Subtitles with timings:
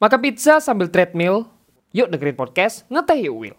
[0.00, 1.44] Maka pizza sambil treadmill,
[1.92, 3.56] yuk dengerin podcast Ngeteh Yuk Will.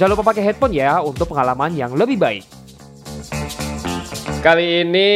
[0.00, 2.40] Jangan lupa pakai headphone ya untuk pengalaman yang lebih baik.
[4.40, 5.10] Kali ini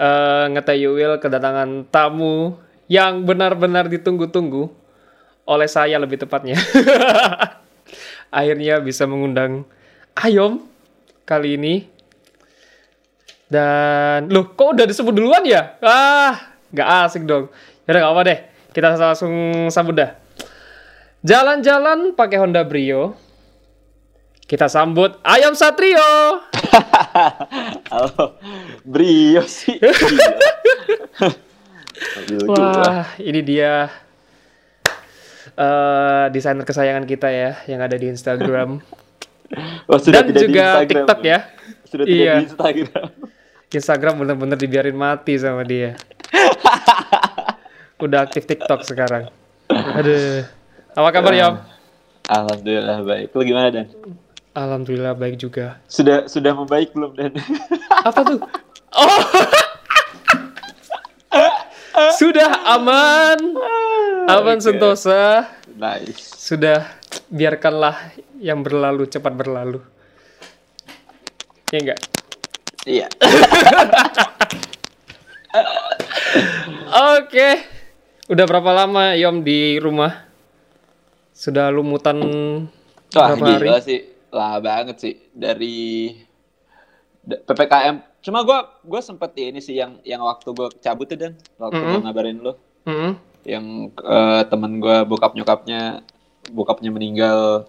[0.00, 2.56] uh, Ngeteh Yuk Will kedatangan tamu
[2.88, 4.72] yang benar-benar ditunggu-tunggu
[5.44, 6.56] oleh saya lebih tepatnya.
[8.32, 9.68] Akhirnya bisa mengundang
[10.16, 10.64] Ayom
[11.28, 11.97] kali ini
[13.48, 15.80] dan loh, kok udah disebut duluan ya?
[15.80, 17.48] Ah, nggak asik dong.
[17.88, 18.38] Ya udah nggak apa deh.
[18.76, 19.32] Kita langsung
[19.72, 20.12] sambut dah.
[21.24, 23.16] Jalan-jalan pakai Honda Brio.
[24.44, 26.44] Kita sambut Ayam Satrio.
[27.92, 28.36] Halo,
[28.84, 29.76] Brio sih.
[32.48, 33.90] Wah, ini dia
[35.58, 38.80] uh, desainer kesayangan kita ya, yang ada di Instagram.
[39.88, 41.38] Oh, sudah Dan tidak juga di Instagram, TikTok ya.
[41.88, 42.32] Sudah tidak Iya.
[42.36, 43.08] di Instagram.
[43.68, 45.92] Instagram bener-bener dibiarin mati sama dia.
[48.04, 49.28] Udah aktif TikTok sekarang.
[49.68, 50.48] Aduh.
[50.96, 51.36] Apa kabar.
[51.36, 51.60] Yom?
[52.28, 53.32] Alhamdulillah baik.
[53.36, 53.86] Lu gimana Dan?
[54.56, 55.80] Alhamdulillah baik juga.
[55.84, 57.32] Sudah sudah membaik belum Dan?
[58.08, 58.40] Apa tuh?
[58.96, 59.20] Oh.
[62.18, 63.38] Sudah aman.
[64.30, 64.70] Aman Oke.
[64.70, 65.50] sentosa.
[65.74, 66.30] Nice.
[66.34, 66.98] Sudah
[67.28, 69.82] biarkanlah yang berlalu cepat berlalu.
[71.74, 72.00] Ya enggak?
[72.84, 73.06] Iya.
[77.16, 77.48] Oke.
[78.28, 80.28] Udah berapa lama Yom di rumah?
[81.32, 82.18] Sudah lumutan
[83.10, 83.68] Wah berapa hari?
[83.80, 84.00] sih.
[84.28, 86.12] Lah banget sih dari
[87.18, 88.04] da- PPKM.
[88.20, 91.88] Cuma gua gua sempet ini sih yang yang waktu gua cabut tuh Dan, waktu gua
[91.90, 92.04] Mm-mm.
[92.04, 92.52] ngabarin lu
[92.84, 93.12] Mm-mm.
[93.42, 96.04] yang eh, temen gua bokap nyokapnya
[96.48, 97.64] bokapnya meninggal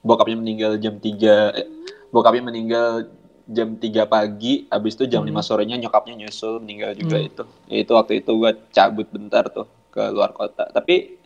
[0.00, 1.06] bokapnya meninggal jam 3
[1.54, 1.68] eh,
[2.08, 3.06] bokapnya meninggal
[3.50, 5.34] jam 3 pagi habis itu jam Hmm.
[5.34, 7.26] 5 sorenya nyokapnya nyusul meninggal juga Hmm.
[7.26, 11.18] itu Ya, itu waktu itu gua cabut bentar tuh ke luar kota tapi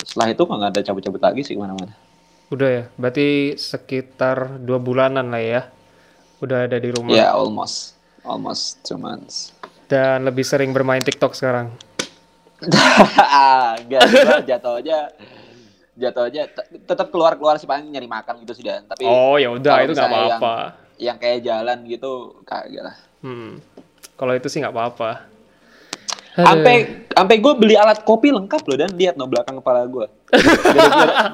[0.00, 1.94] setelah itu kok nggak ada cabut-cabut lagi sih ke mana-mana
[2.48, 2.84] Udah ya.
[2.94, 5.62] Berarti sekitar dua bulanan lah ya.
[6.38, 7.08] Udah ada di rumah.
[7.10, 11.72] ya almost almost two months Dan lebih sering bermain TikTok sekarang.
[13.78, 14.98] Enggak, gua jatuhnya
[15.92, 18.84] jatuhnya te- tetap keluar-keluar sih paling nyari makan gitu sih Dan.
[18.84, 20.56] Tapi Oh ya udah itu nggak apa-apa.
[20.98, 22.96] Yang kayak jalan gitu kagak lah.
[23.22, 23.60] Hmm.
[24.18, 25.30] Kalau itu sih nggak apa-apa.
[26.32, 30.06] Sampai sampai gue beli alat kopi lengkap loh dan lihat no belakang kepala gue.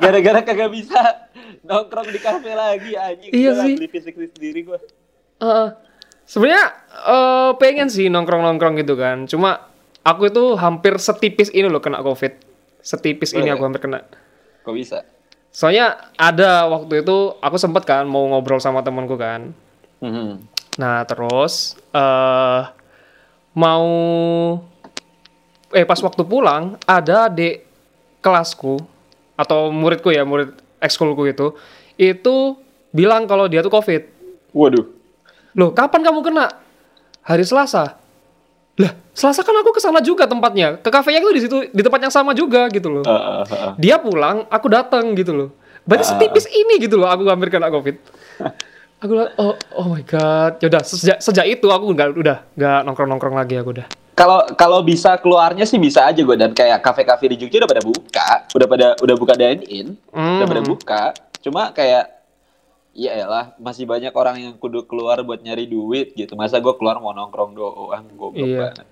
[0.03, 1.31] Gara-gara kagak bisa
[1.63, 3.31] nongkrong di kafe lagi anjing.
[3.31, 3.75] Iya sih.
[3.79, 4.79] Beli fisik sendiri gue.
[5.39, 5.69] Heeh.
[6.29, 6.65] Sebenarnya
[7.09, 9.31] eh, pengen sih nongkrong-nongkrong gitu kan.
[9.31, 9.71] Cuma
[10.03, 12.35] aku itu hampir setipis ini loh kena COVID.
[12.83, 13.67] Setipis ini Oh, aku iya?
[13.71, 13.99] hampir kena.
[14.67, 15.07] Kok bisa?
[15.59, 19.51] Soalnya ada waktu itu aku sempet kan mau ngobrol sama temanku kan.
[19.99, 20.39] Mhm.
[20.79, 22.63] Nah terus eh
[23.59, 23.91] mau
[25.75, 27.59] eh pas waktu pulang ada di
[28.23, 28.79] kelasku
[29.35, 31.51] atau muridku ya murid ekskulku itu
[31.99, 32.55] itu
[32.95, 34.07] bilang kalau dia tuh covid.
[34.55, 34.87] Waduh.
[35.59, 36.55] Loh kapan kamu kena?
[37.27, 37.99] Hari Selasa.
[38.79, 40.79] Lah Selasa kan aku ke sana juga tempatnya.
[40.79, 43.03] Ke kafenya itu di situ di tempat yang sama juga gitu loh.
[43.03, 43.73] Eh, eh, eh.
[43.75, 45.49] Dia pulang, aku datang gitu loh.
[45.83, 46.11] Berarti Ah.
[46.15, 47.99] setipis ini gitu loh aku hampir kena covid.
[48.99, 50.59] Aku oh, oh my god.
[50.59, 53.87] Yaudah, sejak, sejak itu aku nggak udah nggak nongkrong-nongkrong lagi aku udah.
[54.19, 57.83] Kalau kalau bisa keluarnya sih bisa aja gue dan kayak kafe-kafe di Jogja udah pada
[57.87, 60.67] buka, udah pada udah buka dine in, udah pada Hmm.
[60.67, 61.03] buka.
[61.39, 62.18] Cuma kayak
[62.99, 66.35] ya elah masih banyak orang yang kudu keluar buat nyari duit gitu.
[66.35, 68.59] Masa gue keluar mau nongkrong doang, goblok Iya.
[68.75, 68.87] banget.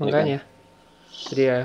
[0.00, 0.40] Makanya.
[1.28, 1.60] Jadi ya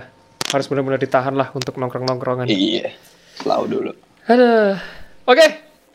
[0.52, 2.52] harus benar-benar ditahan lah untuk nongkrong-nongkrongan.
[2.52, 2.92] Iya.
[3.40, 3.92] Selalu dulu.
[4.28, 4.76] Aduh.
[5.24, 5.48] Oke,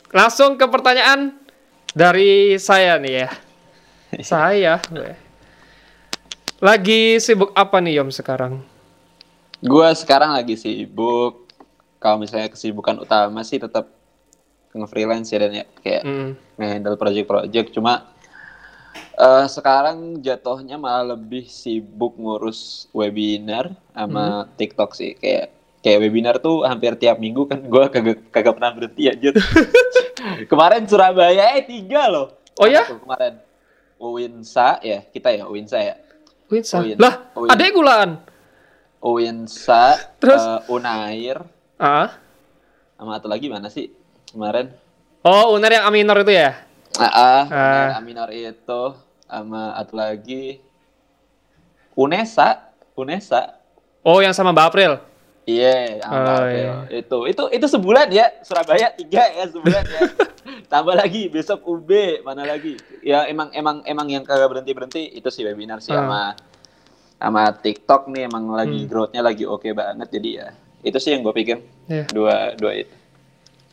[0.09, 1.37] langsung ke pertanyaan
[1.93, 3.29] dari saya nih ya.
[4.25, 4.81] saya.
[4.89, 5.13] gue.
[6.57, 8.65] Lagi sibuk apa nih Yom sekarang?
[9.61, 11.45] Gue sekarang lagi sibuk.
[12.01, 14.00] Kalau misalnya kesibukan utama sih tetap
[14.73, 16.31] nge-freelance ya dan ya kayak Hmm.
[16.55, 18.07] nge-handle project-project cuma
[19.13, 22.59] eh sekarang jatuhnya malah lebih sibuk ngurus
[22.91, 28.53] webinar sama TikTok sih kayak kayak webinar tuh hampir tiap minggu kan gue kagak kagak
[28.53, 29.29] pernah berhenti aja
[30.51, 32.83] kemarin Surabaya eh tiga loh Oh ya?
[32.83, 33.39] Kemarin
[33.97, 35.95] Uwinsa ya kita ya Uwinsa ya
[36.45, 36.83] Winsa.
[36.83, 36.99] Win.
[36.99, 38.19] Lah, adek gulaan.
[38.99, 40.41] Uwinsa Terus?
[40.41, 41.39] eh, Unair
[41.77, 42.11] Ah.
[42.93, 43.89] sama satu lagi mana sih
[44.31, 44.71] kemarin
[45.21, 46.57] Oh, Uner yang Aminor itu ya?
[46.93, 47.87] Ah, ah, Ah.
[47.95, 48.81] Aminor itu
[49.23, 50.57] sama satu lagi
[51.93, 53.61] Unesa, Unesa.
[54.01, 54.91] Oh, yang sama Mbak April.
[55.43, 56.57] Iya, sama Oh, April.
[56.57, 56.73] iya.
[56.95, 60.01] itu itu itu sebulan ya Surabaya tiga ya sebulan ya.
[60.71, 61.89] Tambah lagi besok UB
[62.21, 62.77] mana lagi?
[63.01, 66.01] Ya emang emang emang yang kagak berhenti berhenti itu sih webinar sih Ah.
[66.01, 66.21] sama
[67.15, 68.89] sama TikTok nih emang lagi Hmm.
[68.89, 70.47] growth-nya lagi oke banget jadi ya
[70.81, 72.09] itu sih yang gue pikir Iya.
[72.09, 72.93] dua dua itu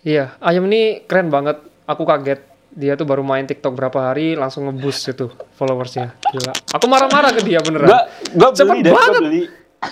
[0.07, 1.59] Iya, Ayam ini keren banget.
[1.89, 2.41] Aku kaget.
[2.69, 5.27] Dia tuh baru main TikTok berapa hari langsung ngeboost itu
[5.59, 6.15] followersnya.
[6.31, 6.53] Gila.
[6.77, 7.91] Aku marah-marah ke dia beneran.
[7.91, 8.01] gue
[8.39, 9.21] gue Cepet beli banget.
[9.25, 9.43] beli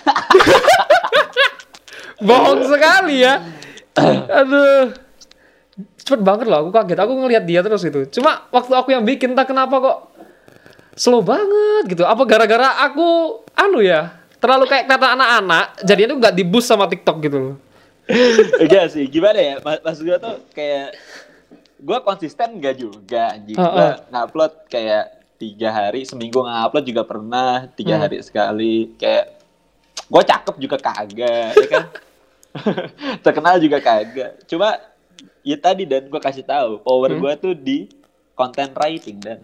[2.26, 3.42] Bohong sekali ya.
[4.30, 4.94] Aduh.
[5.98, 6.98] Cepet banget loh, aku kaget.
[7.02, 8.06] Aku ngelihat dia terus itu.
[8.20, 9.98] Cuma waktu aku yang bikin, entah kenapa kok
[10.94, 12.06] slow banget gitu.
[12.06, 17.16] Apa gara-gara aku, anu ya, terlalu kayak kata anak-anak, jadinya tuh nggak di-boost sama TikTok
[17.26, 17.54] gitu loh.
[18.56, 19.54] Enggak sih, gimana ya?
[19.60, 20.94] Mas, mas gue tuh kayak
[21.76, 23.58] gue konsisten enggak juga anjing.
[23.58, 23.70] Heeh.
[23.74, 25.04] Gue ngupload kayak
[25.36, 28.02] tiga hari, seminggu ngupload juga pernah, tiga Hmm.
[28.06, 28.94] hari sekali.
[28.96, 29.36] Kayak
[30.06, 31.84] gue cakep juga kagak, ya kan?
[33.26, 34.46] Terkenal juga kagak.
[34.46, 34.78] Cuma
[35.42, 37.20] ya tadi dan gue kasih tahu power Hmm.
[37.20, 37.90] gue tuh di
[38.32, 39.38] content writing dan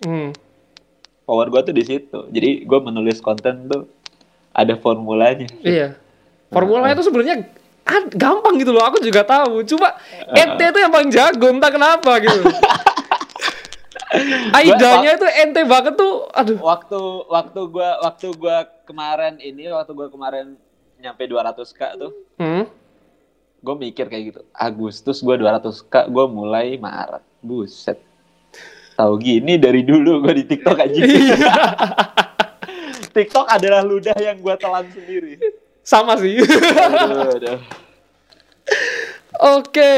[0.00, 0.32] Hmm.
[1.22, 2.18] power gue tuh di situ.
[2.32, 3.84] Jadi gue menulis konten tuh
[4.50, 5.46] ada formulanya.
[5.60, 5.94] Iya.
[6.48, 7.52] Formulanya itu sebenarnya ad-
[8.12, 8.84] gampang gitu loh.
[8.84, 9.64] Aku juga tahu.
[9.64, 9.96] Cuma
[10.32, 12.44] ente itu yang paling jago, entah kenapa gitu.
[14.56, 16.24] Aidanya itu ente banget tuh.
[16.32, 16.56] Aduh.
[16.60, 20.56] waktu waktu gua waktu gua kemarin ini waktu gua kemarin
[20.98, 22.66] nyampe 200k tuh Hmm.
[23.58, 27.98] gue mikir kayak gitu Agustus gua 200k gue mulai Maret buset
[28.94, 30.98] tahu gini dari dulu gue di TikTok aja
[33.14, 35.38] TikTok adalah ludah yang gua telan sendiri
[35.88, 36.36] Sama sih.
[36.36, 37.58] aduh, aduh.
[39.56, 39.92] Oke.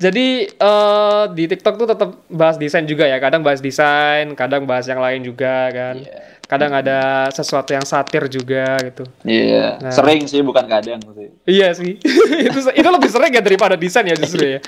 [0.00, 3.16] Jadi eh, di TikTok tuh tetap bahas desain juga ya.
[3.16, 5.96] Kadang bahas desain, kadang bahas yang lain juga kan.
[6.04, 6.40] Iya.
[6.44, 9.06] Kadang ada sesuatu yang satir juga gitu.
[9.22, 9.92] Iya, Nah.
[9.94, 11.28] sering sih bukan kadang sih.
[11.46, 11.96] Iya sih.
[12.48, 14.60] itu itu lebih sering ya daripada desain ya justru ya.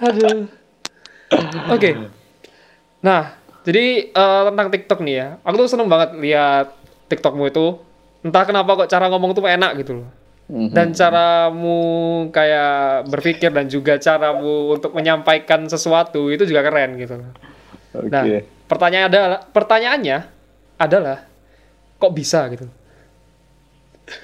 [0.00, 0.48] Aduh.
[1.74, 1.90] Oke.
[3.02, 3.34] Nah,
[3.66, 5.28] jadi eh, tentang TikTok nih ya.
[5.44, 6.72] Aku tuh seneng banget lihat
[7.08, 7.80] TikTokmu itu.
[8.24, 10.08] Entah kenapa kok cara ngomong tuh enak gitu loh.
[10.48, 10.72] Mhm.
[10.72, 11.78] Dan caramu
[12.28, 17.30] kayak berpikir dan juga caramu untuk menyampaikan sesuatu itu juga keren gitu loh.
[17.96, 18.08] Oke.
[18.08, 18.24] Nah,
[18.64, 20.18] pertanyaan adalah pertanyaannya
[20.80, 21.18] adalah
[22.00, 22.66] kok bisa gitu.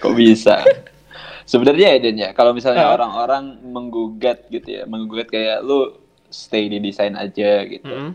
[0.00, 0.60] Kok bisa?
[1.50, 2.94] Sebenarnya ya Den ya, kalau misalnya Ah.
[2.94, 5.98] orang-orang menggugat gitu ya, menggugat kayak lu
[6.30, 7.82] stay di desain aja gitu.
[7.90, 8.14] Mm-mm.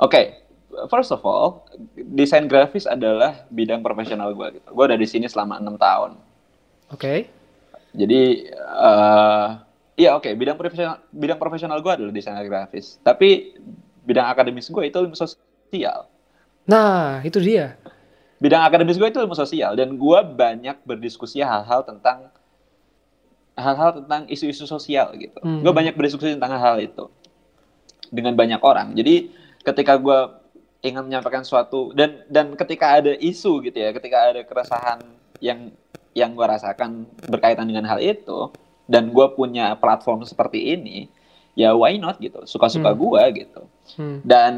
[0.00, 0.41] Oke,
[0.88, 4.60] first of all, desain grafis adalah bidang profesional gue.
[4.60, 4.68] Gitu.
[4.72, 6.16] Gue udah di sini selama enam tahun.
[6.92, 7.28] Oke.
[7.92, 9.48] Jadi, eh
[10.00, 12.96] iya oke, bidang profesional bidang profesional gue adalah desainer grafis.
[13.04, 13.56] Tapi
[14.02, 16.08] bidang akademis gue itu ilmu sosial.
[16.64, 17.76] Nah, itu dia.
[18.42, 22.26] bidang akademis gue itu ilmu sosial dan gue banyak berdiskusi hal-hal tentang
[23.54, 25.38] hal-hal tentang isu-isu sosial gitu.
[25.38, 25.62] Hmm.
[25.62, 27.06] Gue banyak berdiskusi tentang hal itu
[28.10, 28.98] dengan banyak orang.
[28.98, 29.30] Jadi
[29.62, 30.41] ketika gue
[30.82, 34.98] ingin menyampaikan suatu dan dan ketika ada isu gitu ya, ketika ada keresahan
[35.38, 35.70] yang
[36.12, 38.50] yang gue rasakan berkaitan dengan hal itu
[38.84, 41.06] dan gue punya platform seperti ini,
[41.54, 42.98] ya why not gitu, suka-suka Hmm.
[42.98, 43.62] gue gitu.
[43.96, 44.18] Hmm.
[44.20, 44.52] Dan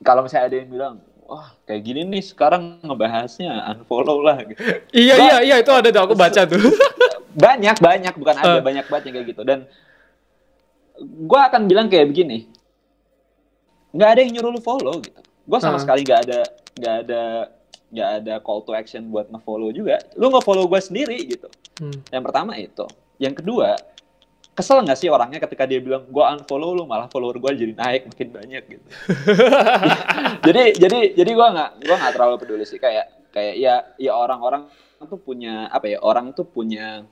[0.00, 0.94] kalau misalnya ada yang bilang,
[1.24, 4.38] wah kayak gini nih sekarang ngebahasnya unfollow lah.
[4.42, 4.60] Gitu.
[4.94, 6.60] Iya iya iya itu ada tuh aku baca tuh.
[7.32, 8.62] Banyak banyak bukan ada Eh.
[8.62, 9.42] banyak banget yang kayak gitu.
[9.42, 9.58] Dan
[11.00, 12.44] gue akan bilang kayak begini,
[13.90, 15.20] nggak ada yang nyuruh lu follow gitu.
[15.44, 15.82] Gue sama Ah.
[15.82, 16.40] sekali nggak ada
[16.76, 17.22] nggak ada
[17.90, 19.98] nggak ada call to action buat nge-follow juga.
[20.14, 21.50] Lu nge-follow gue sendiri gitu.
[21.76, 21.98] Hmm.
[22.08, 22.86] Yang pertama itu.
[23.18, 23.74] Yang kedua,
[24.52, 28.02] kesel nggak sih orangnya ketika dia bilang gue unfollow lu malah follower gue jadi naik
[28.06, 28.86] makin banyak gitu.
[30.46, 34.66] jadi jadi jadi gue nggak gua nggak terlalu peduli sih kayak kayak ya ya orang-orang
[35.00, 37.02] tuh punya apa ya orang tuh punya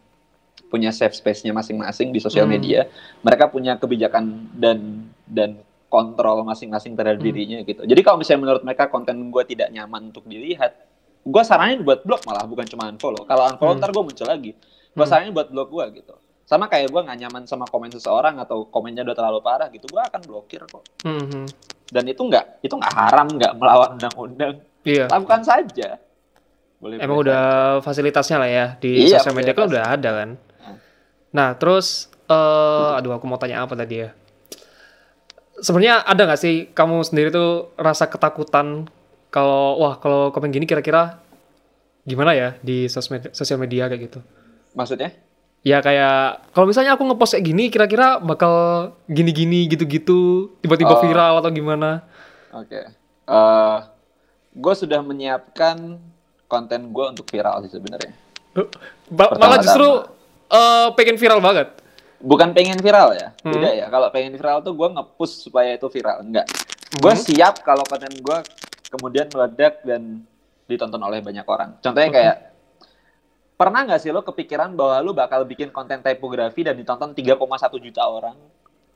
[0.68, 2.52] punya safe space-nya masing-masing di sosial Hmm.
[2.52, 2.84] media.
[3.22, 4.78] Mereka punya kebijakan dan
[5.24, 5.56] dan
[5.88, 7.28] kontrol masing-masing terhadap Hmm.
[7.32, 7.82] dirinya gitu.
[7.82, 10.76] Jadi kalau misalnya menurut mereka konten gue tidak nyaman untuk dilihat,
[11.24, 13.24] gue saranin buat blog malah bukan cuma unfollow.
[13.24, 13.80] Kalau unfollow Hmm.
[13.80, 14.52] ntar gue muncul lagi.
[14.92, 15.10] Gue Hmm.
[15.10, 16.14] saranin buat blog gue gitu.
[16.44, 20.00] Sama kayak gue nggak nyaman sama komen seseorang atau komennya udah terlalu parah gitu, gue
[20.00, 20.80] akan blokir kok.
[21.04, 21.46] Hmm, hmm.
[21.88, 24.54] Dan itu nggak itu nggak haram, nggak melawan undang-undang.
[24.84, 25.08] Iya.
[25.08, 26.00] Lakukan saja.
[26.78, 26.96] Boleh.
[27.00, 27.42] Emang udah
[27.82, 30.30] fasilitasnya lah ya di Iya, sosial media kan udah ada kan.
[30.62, 30.76] Hmm.
[31.34, 34.12] Nah terus, eh aduh aku mau tanya apa tadi ya?
[35.58, 38.86] Sebenarnya ada nggak sih kamu sendiri tuh rasa ketakutan
[39.28, 41.18] kalau wah kalau komen gini kira-kira
[42.08, 44.20] gimana ya di sosmed sosial media kayak gitu?
[44.72, 45.12] Maksudnya?
[45.66, 48.54] Ya kayak kalau misalnya aku ngepost kayak gini kira-kira bakal
[49.10, 51.02] gini-gini gitu-gitu tiba-tiba Oh.
[51.02, 52.06] viral atau gimana?
[52.54, 52.94] Oke.
[54.58, 56.00] gue sudah menyiapkan
[56.48, 58.10] konten gue untuk viral sih sebenarnya.
[58.56, 59.36] Pertama-tama.
[59.38, 59.88] malah justru
[60.48, 61.68] eh, pengen viral banget.
[62.18, 63.54] Bukan pengen viral ya, Hmm.
[63.54, 63.86] tidak ya.
[63.86, 66.50] Kalau pengen viral tuh gue nge-push supaya itu viral, enggak.
[66.92, 67.22] Gue Hmm.
[67.22, 68.38] siap kalau konten gue
[68.88, 70.26] kemudian meledak dan
[70.64, 71.78] ditonton oleh banyak orang.
[71.78, 72.36] Contohnya kayak
[73.54, 78.02] pernah nggak sih lo kepikiran bahwa lo bakal bikin konten typography dan ditonton 3,1 juta
[78.02, 78.34] orang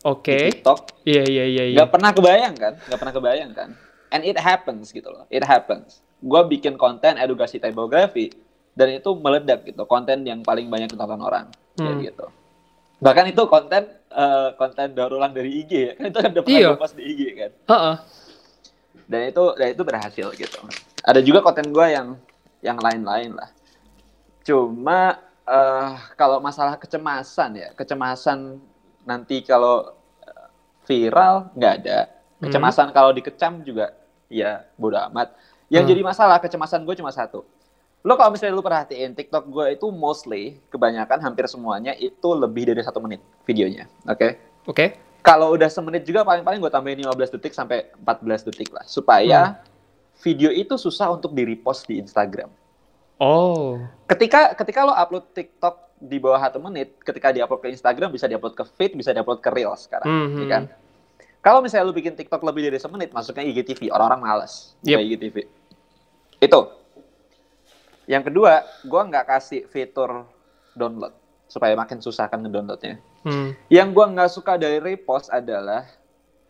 [0.03, 0.35] Oke.
[0.35, 0.79] di TikTok?
[1.03, 1.77] Iya iya iya iya.
[1.79, 2.75] Nggak pernah kebayang kan?
[2.81, 3.69] Nggak pernah kebayang kan?
[4.11, 5.25] And it happens gitu loh.
[5.29, 6.03] It happens.
[6.19, 8.35] Gue bikin konten edukasi typography
[8.73, 9.87] dan itu meledak gitu.
[9.87, 11.47] Konten yang paling banyak ditonton orang.
[11.75, 12.03] Kayak Hmm.
[12.03, 12.27] gitu.
[13.03, 15.93] Bahkan itu konten eh, konten daur ulang dari IG ya.
[15.99, 16.79] Kan itu kan udah pernah Iya.
[16.79, 17.51] post di IG kan.
[17.67, 17.97] Heeh.
[19.05, 20.59] Dan itu dan itu berhasil gitu.
[21.03, 22.15] Ada juga konten gue yang
[22.63, 23.51] yang lain-lain lah.
[24.43, 28.63] Cuma eh kalau masalah kecemasan ya, kecemasan
[29.03, 29.91] nanti kalau
[30.23, 30.47] eh,
[30.87, 31.99] viral nggak ada.
[32.07, 32.47] Hmm.
[32.47, 33.91] Kecemasan kalau dikecam juga
[34.31, 35.35] ya bodo amat.
[35.67, 35.91] Yang Hmm.
[35.91, 37.43] jadi masalah kecemasan gue cuma satu.
[38.03, 42.83] Lo kalau misalnya lo perhatiin TikTok gue itu mostly kebanyakan hampir semuanya itu lebih dari
[42.83, 44.29] satu menit videonya, oke?
[44.67, 44.99] Oke.
[45.23, 49.63] Kalau udah semenit juga paling-paling gue tambahin 15 detik sampai 14 detik lah supaya
[50.19, 52.51] video itu susah untuk di repost di Instagram.
[53.23, 53.79] Oh.
[54.11, 58.59] Ketika ketika lo upload TikTok di bawah satu menit, ketika diupload ke Instagram bisa diupload
[58.59, 60.39] ke feed, bisa diupload ke Reels sekarang, Mhm.
[60.43, 60.63] ya kan?
[61.39, 64.99] Kalau misalnya lo bikin TikTok lebih dari semenit, masuknya IGTV, orang-orang malas Yep.
[65.07, 65.37] IGTV.
[66.43, 66.82] Itu.
[68.05, 70.27] Yang kedua, gua nggak kasih fitur
[70.75, 71.15] download
[71.47, 72.99] supaya makin susah kan ngedownloadnya.
[73.23, 73.55] Hmm.
[73.69, 75.87] Yang gua nggak suka dari repost adalah,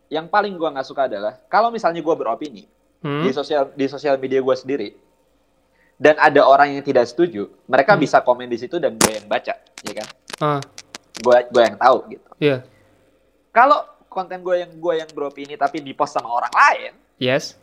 [0.08, 2.64] yang paling gua nggak suka adalah kalau misalnya gua beropini
[3.02, 3.26] Hmm.
[3.26, 4.94] di sosial di sosial media gua sendiri
[5.98, 8.00] dan ada orang yang tidak setuju, mereka Hmm.
[8.00, 10.08] bisa komen di situ dan gue yang baca, ya kan?
[10.38, 10.60] Ah.
[11.18, 12.30] Gue gue yang tahu gitu.
[12.38, 12.58] Iya.
[13.50, 17.54] Kalau konten gue yang gue yang beropini tapi dipost sama orang lain, Yes.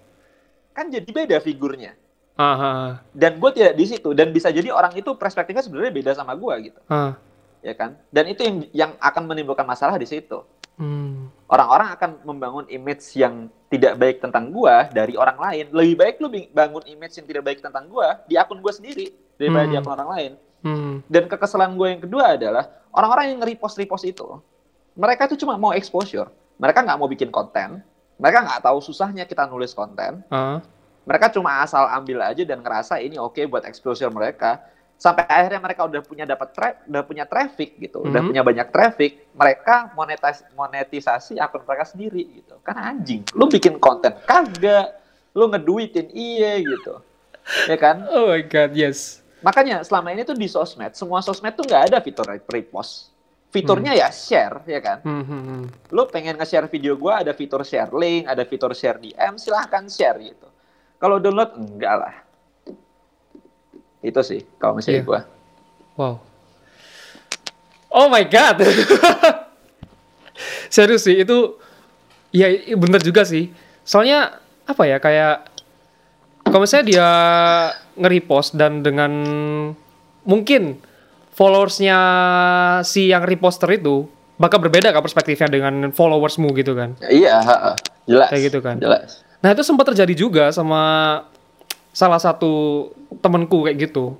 [0.72, 2.00] kan jadi beda figurnya.
[2.39, 2.55] Ah.
[2.55, 6.39] ah, Dan gue tidak di situ dan bisa jadi orang itu perspektifnya sebenarnya beda sama
[6.39, 7.19] gue gitu, Ah.
[7.60, 8.00] ya kan?
[8.08, 10.39] Dan itu yang yang akan menimbulkan masalah di situ.
[10.79, 11.27] Hmm.
[11.51, 15.67] orang-orang akan membangun image yang tidak baik tentang gua dari orang lain.
[15.75, 19.67] Lebih baik lu bangun image yang tidak baik tentang gua di akun gua sendiri daripada
[19.67, 19.84] di Hmm.
[19.84, 20.31] akun orang lain.
[20.63, 20.96] Hmm.
[21.03, 22.63] Dan kekesalan gue yang kedua adalah
[22.96, 24.39] orang-orang yang nge-repost-repost itu,
[24.96, 26.31] mereka itu cuma mau exposure.
[26.55, 27.84] Mereka nggak mau bikin konten.
[28.15, 30.24] Mereka nggak tahu susahnya kita nulis konten.
[30.31, 30.63] Ah.
[31.10, 34.62] Mereka cuma asal ambil aja dan ngerasa ini oke buat exposure mereka.
[34.94, 38.30] Sampai akhirnya mereka udah punya dapat tra- udah punya traffic gitu, udah Mhm.
[38.30, 42.60] punya banyak traffic, mereka monetis monetisasi akun mereka sendiri gitu.
[42.62, 45.00] Kan anjing, lu bikin konten kagak,
[45.32, 47.00] lu ngeduitin iya gitu.
[47.66, 48.06] Ya kan?
[48.12, 49.24] Oh my god, yes.
[49.39, 53.16] Makanya selama ini tuh di sosmed, semua sosmed tuh nggak ada fitur repost.
[53.50, 55.00] Fiturnya ya share, ya kan?
[55.01, 55.24] Hmm.
[55.25, 55.63] hmm, hmm.
[55.89, 60.20] Lu pengen nge-share video gua ada fitur share link, ada fitur share DM, silahkan share
[60.22, 60.46] gitu.
[61.00, 62.13] Kalau download, enggak lah.
[64.00, 65.08] Itu sih, kalau misalnya Iya.
[65.08, 65.20] gua.
[65.96, 66.15] Wow.
[67.89, 68.63] Oh my god.
[70.75, 71.58] Serius sih itu
[72.32, 73.50] ya bener juga sih.
[73.84, 75.50] Soalnya apa ya kayak
[76.46, 77.10] kalau misalnya dia
[77.98, 79.12] nge-repost dan dengan
[80.24, 80.77] mungkin
[81.34, 81.98] followersnya
[82.86, 84.06] si yang reposter itu
[84.39, 86.96] bakal berbeda kan perspektifnya dengan followersmu gitu kan.
[87.03, 87.41] Iya,
[88.08, 88.29] jelas.
[88.32, 88.79] Kayak gitu kan.
[88.79, 89.25] Jelas.
[89.39, 91.24] Nah itu sempat terjadi juga sama
[91.96, 92.88] salah satu
[93.24, 94.15] temenku kayak gitu.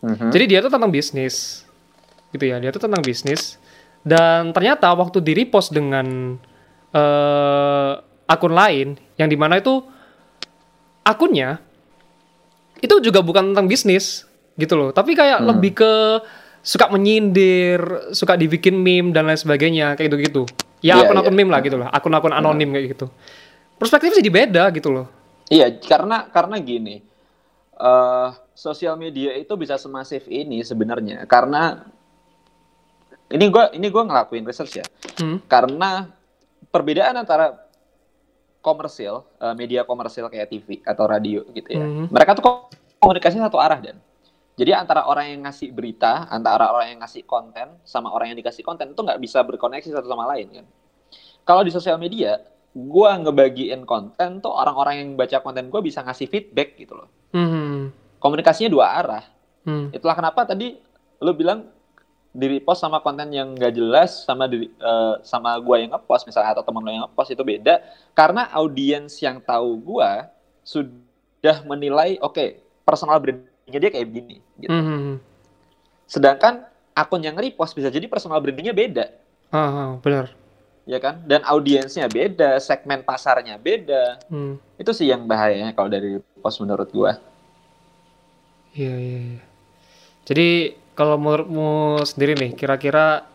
[0.00, 0.30] Mhm.
[0.32, 1.66] Jadi dia tuh tentang bisnis,
[2.32, 2.56] gitu ya.
[2.62, 3.60] Dia tuh tentang bisnis.
[4.00, 6.38] Dan ternyata waktu di repost dengan
[6.90, 7.92] eh,
[8.26, 9.78] akun lain, yang di mana itu
[11.06, 11.62] akunnya
[12.80, 14.24] itu juga bukan tentang bisnis,
[14.56, 14.90] gitu loh.
[14.90, 15.48] Tapi kayak Hmm.
[15.54, 15.92] lebih ke
[16.60, 20.42] suka menyindir, suka dibikin meme dan lain sebagainya, kayak gitu-gitu.
[20.80, 21.38] Ya Iya, akun-akun iya.
[21.38, 23.06] meme lah gitu lah, akun-akun anonim kayak gitu.
[23.80, 25.08] Perspektifnya jadi beda gitu loh.
[25.48, 27.00] Iya, karena karena gini,
[27.80, 31.88] eh sosial media itu bisa semasif ini sebenarnya karena
[33.32, 34.86] ini gua ini gua ngelakuin research ya.
[35.16, 35.40] Hmm.
[35.48, 36.12] Karena
[36.68, 37.56] perbedaan antara
[38.60, 41.80] komersil, eh, media komersil kayak TV atau radio gitu ya.
[41.80, 42.12] Mhm.
[42.12, 42.68] Mereka tuh
[43.00, 43.96] komunikasinya satu arah dan.
[44.60, 48.60] Jadi antara orang yang ngasih berita, antara orang yang ngasih konten sama orang yang dikasih
[48.60, 50.66] konten itu nggak bisa berkoneksi satu sama lain kan.
[51.48, 52.36] Kalau di sosial media,
[52.74, 57.08] gua ngebagiin konten tuh orang-orang yang baca konten gua bisa ngasih feedback gitu loh.
[57.34, 57.90] Hmm.
[58.22, 59.24] Komunikasinya dua arah.
[59.66, 59.90] Hmm.
[59.90, 60.78] Itulah kenapa tadi
[61.20, 61.66] lu bilang
[62.30, 66.54] di repost sama konten yang gak jelas sama di, eh, sama gua yang ngepost misalnya
[66.54, 67.82] atau teman lo yang ngepost itu beda
[68.14, 70.30] karena audiens yang tahu gua
[70.62, 74.70] sudah menilai oke personal brandingnya dia kayak begini gitu.
[74.70, 75.18] Hmm.
[76.06, 79.06] Sedangkan akun yang repost bisa jadi personal brandingnya beda
[79.50, 80.30] Ah, ah, benar.
[80.84, 84.56] Ya kan dan audiensnya beda segmen pasarnya beda Hmm.
[84.76, 87.20] itu sih yang bahayanya kalau dari post menurut gua
[88.70, 89.42] Iya, iya, iya.
[90.22, 90.48] Jadi
[90.94, 91.70] kalau menurutmu
[92.06, 93.26] sendiri nih, kira-kira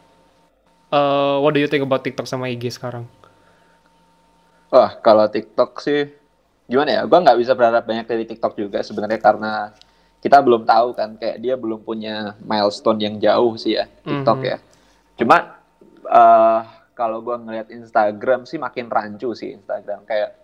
[0.87, 3.03] eh what do you think about TikTok sama IG sekarang?
[4.67, 6.07] wah kalau TikTok sih
[6.65, 7.01] gimana ya?
[7.03, 9.75] Gua nggak bisa berharap banyak dari TikTok juga sebenarnya karena
[10.19, 14.47] kita belum tahu kan kayak dia belum punya milestone yang jauh sih ya TikTok Mhm.
[14.47, 14.57] ya.
[15.15, 15.37] Cuma
[16.05, 16.59] eh
[16.95, 20.41] kalau gua ngeliat Instagram sih makin rancu sih Instagram kayak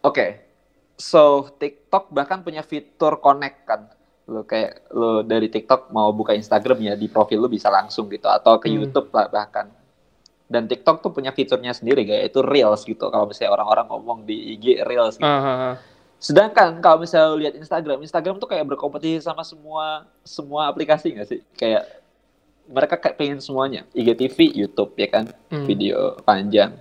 [0.00, 0.48] Oke.
[0.96, 3.88] So, TikTok bahkan punya fitur connect kan.
[4.24, 8.28] Lo kayak lo dari TikTok mau buka Instagram ya di profil lo bisa langsung gitu
[8.28, 8.80] atau ke Hmm.
[8.80, 9.68] YouTube lah bahkan.
[10.50, 13.12] Dan TikTok tuh punya fiturnya sendiri kayak itu Reels gitu.
[13.12, 15.28] Kalau misalnya orang-orang ngomong di IG Reels gitu.
[15.28, 15.74] Ah, ah, ah.
[16.16, 21.40] Sedangkan kalau misalnya lihat Instagram, Instagram tuh kayak berkompetisi sama semua semua aplikasi nggak sih?
[21.56, 21.99] Kayak
[22.70, 23.82] mereka kayak pengen semuanya.
[23.90, 25.66] IGTV, YouTube ya kan, Hmm.
[25.66, 26.78] video panjang.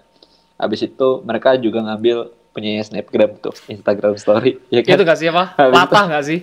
[0.55, 2.17] Habis itu mereka juga ngambil
[2.49, 4.95] punya Snapgram tuh, Instagram Story, ya kan?
[4.95, 5.53] Itu gak sih apa?
[5.55, 6.39] Habis itu- Latah gak sih?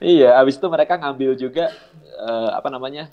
[0.00, 1.70] Iya, habis itu mereka ngambil juga
[2.18, 3.08] eh, apa namanya?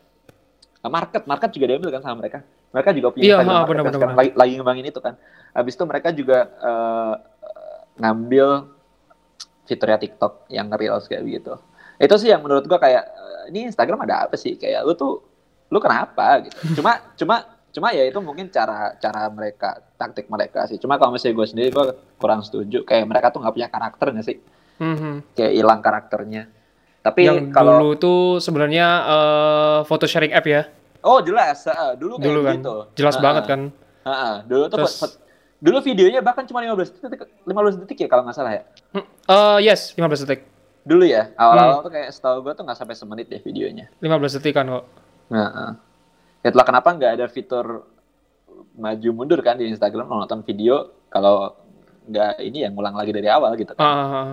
[0.83, 2.39] market, market juga diambil kan sama mereka.
[2.71, 4.21] Mereka juga punya Iya, Instagram market benar, kan sekarang benar.
[4.23, 5.13] lagi, lagi ngembangin itu kan.
[5.51, 7.13] Habis itu mereka juga eh,
[7.97, 8.47] ngambil
[9.63, 11.59] fiturnya TikTok yang reels kayak begitu.
[11.97, 14.55] Itu sih yang menurut gua kayak eh, ini Instagram ada apa sih?
[14.55, 15.26] Kayak lu tuh
[15.67, 16.55] lu kenapa gitu.
[16.75, 17.35] Cuma cuma
[17.69, 20.75] cuma ya itu mungkin cara cara mereka taktik mereka sih.
[20.75, 22.81] Cuma kalau misalnya gue sendiri gue kurang setuju.
[22.81, 24.37] Kayak mereka tuh nggak punya karakter nggak sih?
[24.77, 25.33] Mhm.
[25.33, 26.43] Kayak hilang karakternya.
[26.99, 30.63] Tapi Yang kalau dulu tuh sebenarnya eh, foto sharing app ya.
[30.99, 32.55] oh jelas, heeh, dulu kayak Dulu kan.
[32.57, 32.75] gitu.
[32.95, 33.61] Jelas Heeh, banget kan.
[34.03, 34.33] heeh.
[34.43, 35.19] Dulu tuh Terus-
[35.57, 38.63] dulu videonya bahkan cuma 15 detik 15 detik ya kalau nggak salah ya.
[38.91, 40.43] Hmm, eh, yes, 15 detik.
[40.83, 41.35] Dulu ya, Hmm.
[41.37, 43.87] awal-awal tuh kayak setahu gue tuh nggak sampai semenit deh videonya.
[43.97, 44.85] 15 detik kan kok.
[45.29, 45.69] Heeh.
[46.43, 47.83] Itulah kenapa nggak ada fitur
[48.77, 51.53] maju mundur kan di Instagram nonton video kalau
[52.07, 53.75] nggak ini ya ngulang lagi dari awal gitu.
[53.75, 53.83] Kan.
[53.83, 54.31] ah.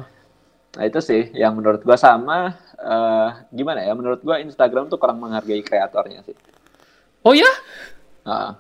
[0.75, 3.95] Nah itu sih yang menurut gua sama eh, gimana ya?
[3.95, 6.37] Menurut gua Instagram tuh kurang menghargai kreatornya sih.
[7.23, 7.51] Oh ya?
[8.25, 8.53] Heeh.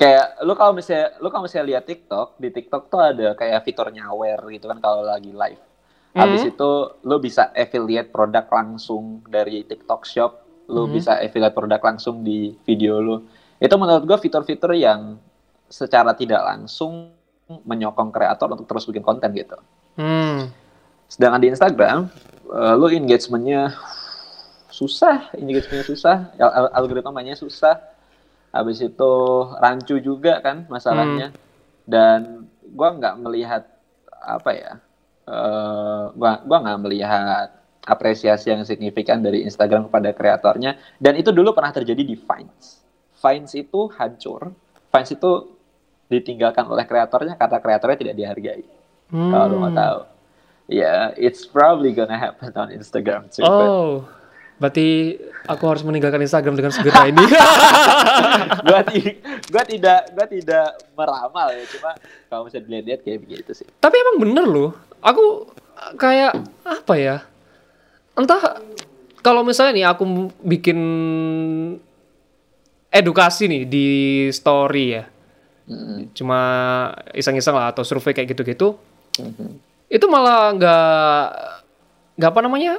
[0.00, 3.92] kayak lu kalau misalnya lu kalau misalnya lihat TikTok di TikTok tuh ada kayak fitur
[3.92, 5.60] nyawer gitu kan kalau lagi live.
[6.16, 6.50] Habis Mhm.
[6.56, 6.70] itu
[7.04, 10.39] lu bisa affiliate produk langsung dari TikTok Shop,
[10.70, 10.92] lu Mhm.
[10.94, 13.26] bisa affiliate produk langsung di video lu.
[13.58, 15.18] Itu menurut gua fitur-fitur yang
[15.66, 17.12] secara tidak langsung
[17.50, 19.58] menyokong kreator untuk terus bikin konten gitu.
[19.98, 20.48] Hmm.
[21.10, 22.06] Sedangkan di Instagram,
[22.46, 23.74] eh, lu engagementnya
[24.70, 27.82] susah, engagementnya susah, al- al- algoritmanya susah.
[28.54, 29.12] Habis itu
[29.58, 31.34] rancu juga kan masalahnya.
[31.86, 33.66] Dan gua nggak melihat
[34.22, 34.72] apa ya,
[35.26, 37.48] eh, gua gua nggak melihat
[37.84, 40.76] apresiasi yang signifikan dari Instagram kepada kreatornya.
[41.00, 42.84] Dan itu dulu pernah terjadi di Vines.
[43.20, 44.52] Vines itu hancur.
[44.90, 45.32] Vines itu
[46.10, 48.64] ditinggalkan oleh kreatornya karena kreatornya tidak dihargai.
[49.10, 49.30] Hmm.
[49.30, 50.00] Kalau lu mau tahu.
[50.70, 53.42] Ya, it's probably gonna happen on Instagram too.
[53.42, 54.06] but Oh.
[54.60, 55.16] Berarti
[55.48, 57.24] aku harus meninggalkan Instagram dengan segera ini.
[58.68, 59.16] gua, ti-
[59.48, 61.90] gua tidak gua tidak meramal ya, cuma
[62.28, 63.68] kalau misalnya dilihat-lihat kayak begitu sih.
[63.80, 64.70] Tapi emang bener loh.
[65.00, 65.48] Aku
[65.96, 67.24] kayak apa ya?
[68.14, 68.60] Entah
[69.20, 70.04] kalau misalnya nih aku
[70.42, 70.78] bikin
[72.90, 73.86] edukasi nih di
[74.34, 75.04] story ya.
[75.70, 76.10] Mm-mm.
[76.16, 76.40] Cuma
[77.14, 78.74] iseng-iseng lah atau survei kayak gitu-gitu.
[79.22, 79.48] Mhm.
[79.86, 81.26] Itu malah nggak
[82.18, 82.74] nggak apa namanya?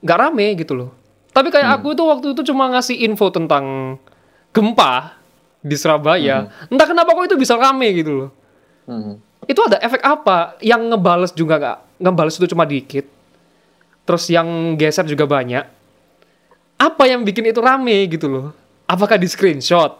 [0.00, 0.90] nggak rame gitu loh.
[1.30, 3.96] Tapi kayak aku itu waktu itu cuma ngasih info tentang
[4.50, 5.20] gempa
[5.60, 6.48] di Surabaya.
[6.72, 8.30] Entah kenapa kok itu bisa rame gitu loh.
[8.88, 9.14] Mhm.
[9.48, 13.02] itu ada efek apa yang ngebales juga nggak ngebales itu cuma dikit
[14.10, 15.62] terus yang geser juga banyak.
[16.74, 18.46] Apa yang bikin itu rame gitu loh?
[18.90, 19.94] Apakah di screenshot?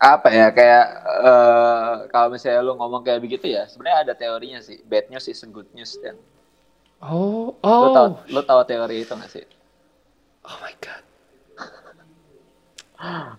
[0.00, 0.86] Apa ya kayak
[1.20, 4.80] eh, kalau misalnya lu ngomong kayak begitu ya, sebenarnya ada teorinya sih.
[4.88, 6.16] Bad news is good news dan.
[7.04, 8.16] Oh lu tahu oh.
[8.32, 9.44] lu tahu teori itu nggak sih?
[10.48, 11.04] oh my god.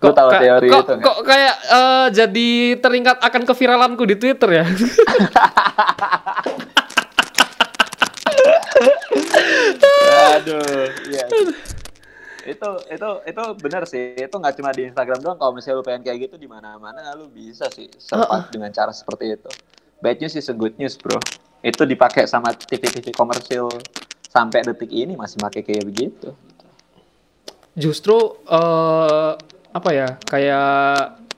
[0.02, 2.50] Lu tahu kayak- teori kok, itu kok kayak eh, jadi
[2.82, 4.66] teringat akan keviralanku di Twitter ya
[10.34, 10.62] Aduh,
[11.08, 11.26] iya.
[12.42, 14.16] itu itu itu benar sih.
[14.16, 15.38] Itu nggak cuma di Instagram doang.
[15.38, 19.36] Kalau misalnya lu pengen kayak gitu di mana-mana, lu bisa sih survive dengan cara seperti
[19.36, 19.52] itu.
[20.00, 21.22] Bad news is a good news, bro.
[21.62, 23.70] Itu dipakai sama TV-TV komersil
[24.26, 26.32] sampai detik ini masih pakai kayak begitu.
[27.72, 29.32] justru eh,
[29.72, 30.68] apa ya kayak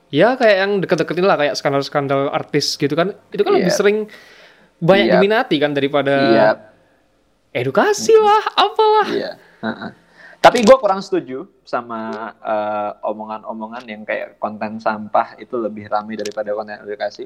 [0.09, 3.77] ya kayak yang deket-deketin lah kayak skandal-skandal artis gitu kan itu kan lebih Iya.
[3.77, 3.97] sering
[4.79, 5.13] banyak Iya.
[5.13, 6.49] diminati kan daripada Iya,
[7.53, 9.31] edukasi lah apalah iya.
[10.43, 16.51] Tapi gue kurang setuju sama eh, omongan-omongan yang kayak konten sampah itu lebih ramai daripada
[16.51, 17.23] konten edukasi.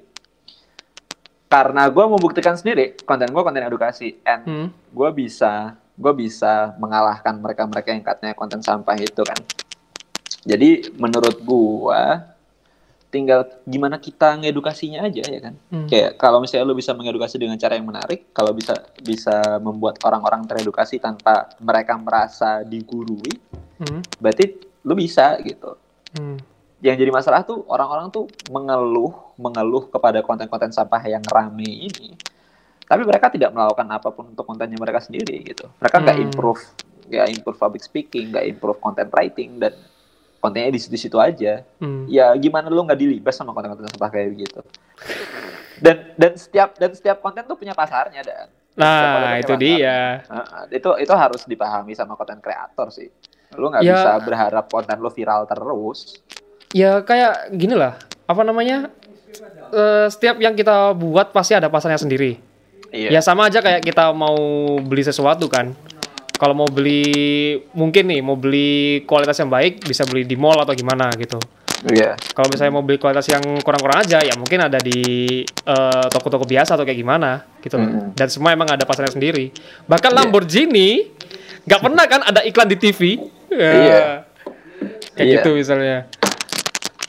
[1.49, 4.67] Karena gue membuktikan sendiri konten gue konten edukasi, and Hmm.
[4.69, 9.41] gue bisa gue bisa mengalahkan mereka-mereka yang katanya konten sampah itu kan.
[10.45, 12.01] Jadi menurut gue
[13.07, 15.55] tinggal gimana kita ngedukasinya aja ya kan.
[15.71, 15.87] Hmm.
[15.87, 20.43] Kayak kalau misalnya lu bisa mengedukasi dengan cara yang menarik, kalau bisa bisa membuat orang-orang
[20.43, 23.31] teredukasi tanpa mereka merasa digurui,
[23.79, 24.01] Hmm.
[24.19, 25.77] berarti lu bisa gitu.
[26.17, 26.37] Hmm.
[26.83, 32.13] Yang jadi masalah tuh orang-orang tuh mengeluh, mengeluh kepada konten-konten sampah yang rame ini.
[32.87, 35.67] Tapi mereka tidak melakukan apa pun untuk kontennya mereka sendiri gitu.
[35.79, 36.25] Mereka nggak Hmm.
[36.27, 36.61] improve,
[37.07, 39.73] nggak improve public speaking, nggak improve content writing dan
[40.37, 41.65] kontennya di situ-situ aja.
[41.77, 42.05] Hmm.
[42.05, 44.59] Ya gimana lu nggak dilibas sama konten-konten sampah kayak begitu.
[45.77, 48.47] Dan dan setiap dan setiap konten tuh punya pasarnya dan.
[48.73, 49.57] Nah, itu pasarnya.
[49.57, 49.97] dia.
[50.23, 53.09] Heeh, itu itu harus dipahami sama konten kreator sih.
[53.53, 53.93] Lu nggak Ya.
[53.95, 56.21] bisa berharap konten lu viral terus.
[56.69, 58.89] Ya kayak gini lah, apa namanya?
[59.67, 62.39] eh, setiap yang kita buat pasti ada pasarnya sendiri.
[62.89, 63.21] Ya Iya.
[63.21, 64.33] sama aja kayak kita mau
[64.79, 65.75] beli sesuatu kan.
[66.37, 70.77] Kalau mau beli mungkin nih mau beli kualitas yang baik bisa beli di mall atau
[70.77, 71.41] gimana gitu.
[71.89, 72.17] Iya.
[72.33, 75.01] Kalau misalnya mau beli kualitas yang kurang-kurang aja ya mungkin ada di
[75.45, 77.77] eh, toko-toko biasa atau kayak gimana gitu.
[77.77, 78.13] Mm.
[78.17, 79.49] Dan semua emang ada pasarnya sendiri.
[79.85, 80.17] Bahkan Iya.
[80.21, 80.89] Lamborghini
[81.67, 83.17] nggak pernah kan ada iklan di TV.
[83.49, 83.71] Ya.
[83.73, 84.01] Iya.
[85.17, 85.35] Kayak Iya.
[85.41, 85.97] gitu misalnya.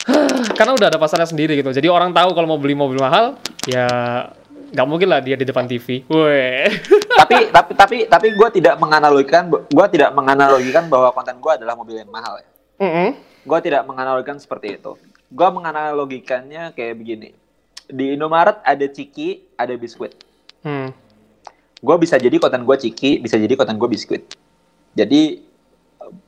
[0.57, 1.69] Karena udah ada pasarnya sendiri gitu.
[1.69, 3.37] Jadi orang tahu kalau mau beli mobil mahal
[3.69, 3.85] ya
[4.69, 6.05] nggak mungkin lah dia di depan TV.
[6.09, 6.69] Weh.
[7.19, 11.99] tapi tapi tapi tapi gue tidak menganalogikan gue tidak menganalogikan bahwa konten gue adalah mobil
[11.99, 12.49] yang mahal ya.
[12.79, 13.09] Mm-mm.
[13.43, 14.95] Gue tidak menganalogikan seperti itu.
[15.29, 17.29] Gue menganalogikannya kayak begini.
[17.89, 20.13] Di Indomaret ada ciki, ada biskuit.
[20.61, 20.93] Hmm.
[21.79, 24.29] Gue bisa jadi konten gue ciki, bisa jadi konten gue biskuit.
[24.93, 25.49] Jadi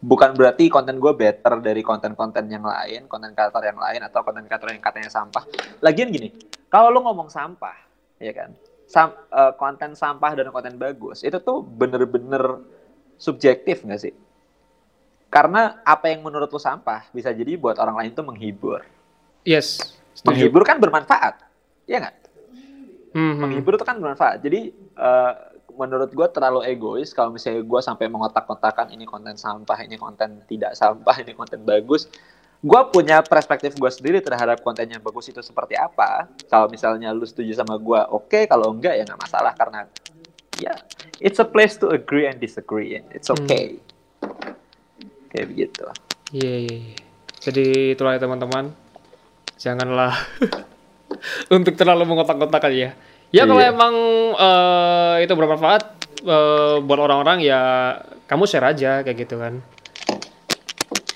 [0.01, 4.45] bukan berarti konten gue better dari konten-konten yang lain, konten kreator yang lain atau konten
[4.45, 5.43] kreator yang katanya sampah.
[5.81, 6.29] Lagian gini,
[6.69, 7.90] kalau lu ngomong sampah,
[8.21, 8.53] ya kan,
[8.85, 12.61] sam- eh, konten sampah dan konten bagus itu tuh bener-bener
[13.17, 14.13] subjektif nggak sih?
[15.31, 18.85] Karena apa yang menurut lu sampah bisa jadi buat orang lain tuh menghibur.
[19.41, 19.97] Yes.
[20.13, 20.27] Setuju.
[20.27, 21.39] Menghibur kan bermanfaat,
[21.87, 22.17] ya nggak?
[23.11, 23.33] Hmm, hmm.
[23.39, 24.43] menghibur itu kan bermanfaat.
[24.43, 25.33] Jadi eh,
[25.71, 30.75] menurut gue terlalu egois kalau misalnya gue sampai mengotak-kotakan ini konten sampah, ini konten tidak
[30.75, 32.11] sampah, ini konten bagus.
[32.61, 36.29] Gue punya perspektif gue sendiri terhadap konten yang bagus itu seperti apa.
[36.45, 38.45] Kalau misalnya lu setuju sama gue, oke.
[38.45, 39.89] Kalau enggak ya nggak masalah karena
[40.61, 40.77] ya
[41.17, 43.01] it's a place to agree and disagree.
[43.09, 43.81] It's okay.
[45.29, 45.83] Kayak begitu.
[46.31, 46.95] Iya, iya, iya.
[47.41, 47.65] Jadi
[47.97, 48.69] itulah ya teman-teman.
[49.57, 50.13] Janganlah
[51.55, 52.89] untuk terlalu mengotak-kotakan ya.
[53.31, 53.73] Ya kalau Iya.
[53.73, 53.93] emang
[54.37, 55.81] eh, itu bermanfaat
[56.21, 57.59] eh, buat orang-orang ya
[58.29, 59.65] kamu share aja kayak gitu kan.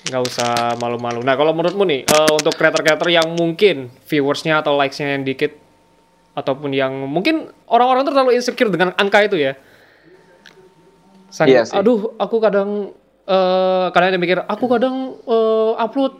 [0.06, 1.20] Nggak usah malu-malu.
[1.26, 5.58] Nah kalau menurutmu nih eh, untuk kreator-kreator yang mungkin viewersnya atau likesnya yang dikit
[6.36, 9.52] ataupun yang mungkin orang-orang tuh terlalu insecure dengan angka itu ya.
[11.32, 11.74] Sang- Iya sih.
[11.74, 12.94] Aduh, aku kadang
[13.26, 16.14] eh kadang ada mikir, aku kadang eh, upload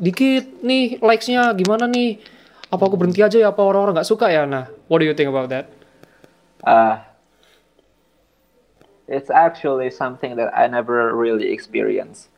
[0.00, 2.16] dikit nih likes-nya gimana nih?
[2.72, 3.52] Apa aku berhenti aja ya?
[3.52, 4.48] Apa orang-orang nggak suka ya?
[4.48, 5.68] Nah, what do you think about that?
[6.64, 7.00] Uh,
[9.08, 12.28] it's actually something that I never really experienced.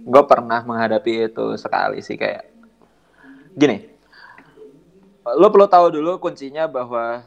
[0.00, 2.48] Gue pernah menghadapi itu sekali sih kayak
[3.54, 3.84] gini.
[5.36, 7.22] Lo perlu tahu dulu kuncinya bahwa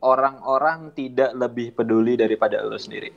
[0.00, 3.12] orang-orang tidak lebih peduli daripada lo sendiri.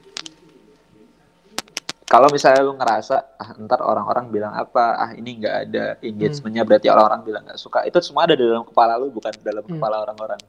[2.09, 6.89] Kalau misalnya lo ngerasa, ah ntar orang-orang bilang apa, ah ini nggak ada engagementnya, berarti
[6.89, 7.85] orang-orang bilang nggak suka.
[7.85, 10.41] Itu semua ada di dalam kepala lo, bukan di dalam kepala orang-orang.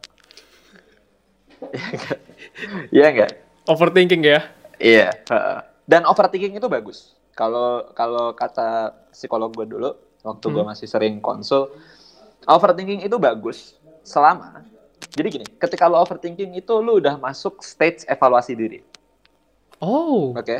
[2.88, 3.32] Iya nggak?
[3.68, 4.40] Overthinking ya?
[4.80, 5.12] Iya.
[5.12, 5.58] heeh.
[5.84, 7.12] Dan overthinking itu bagus.
[7.40, 11.72] Kalau kalau kata psikolog gue dulu, waktu gue masih sering konsul,
[12.44, 14.60] overthinking itu bagus selama.
[15.16, 18.84] Jadi gini, ketika lo overthinking itu lo udah masuk stage evaluasi diri,
[19.80, 20.56] Oh, oke?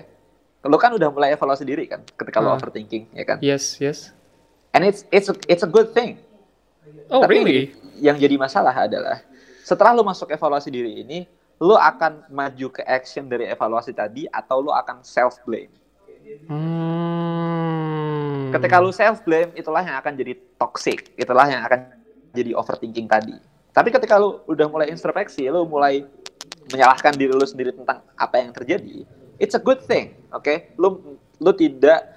[0.65, 2.57] Lo kan udah mulai evaluasi diri kan, ketika lo Ah.
[2.57, 3.37] overthinking, ya kan?
[3.45, 4.17] yes, yes.
[4.73, 6.17] And it's it's a, it's a good thing.
[7.13, 7.77] Oh, Tapi really?
[8.01, 9.21] yang jadi masalah adalah
[9.61, 11.29] setelah lo masuk evaluasi diri ini,
[11.61, 15.80] lo akan maju ke action dari evaluasi tadi atau lo akan self blame.
[16.51, 18.21] Hmm.
[18.51, 21.95] Ketika lu self blame, itulah yang akan jadi toxic, itulah yang akan
[22.35, 23.35] jadi overthinking tadi.
[23.71, 26.03] Tapi ketika lu udah mulai introspeksi, lu mulai
[26.71, 29.07] menyalahkan diri lu sendiri tentang apa yang terjadi,
[29.39, 30.51] it's a good thing, oke?
[30.79, 32.11] Lu lu tidak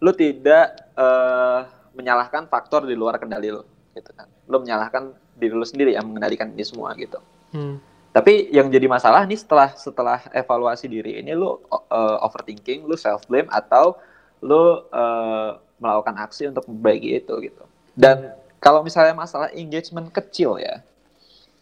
[0.00, 1.60] lu tidak eh,
[1.94, 3.62] menyalahkan faktor di luar kendali lu,
[3.94, 4.30] gitu kan?
[4.46, 7.18] Lu menyalahkan diri lu sendiri yang mengendalikan ini semua gitu.
[7.50, 7.82] Hmm.
[8.10, 13.22] Tapi yang jadi masalah nih setelah setelah evaluasi diri ini lu uh, overthinking, lu self
[13.30, 13.94] blame atau
[14.42, 17.64] lu uh, melakukan aksi untuk memperbaiki itu gitu.
[17.94, 20.82] Dan kalau misalnya masalah engagement kecil ya.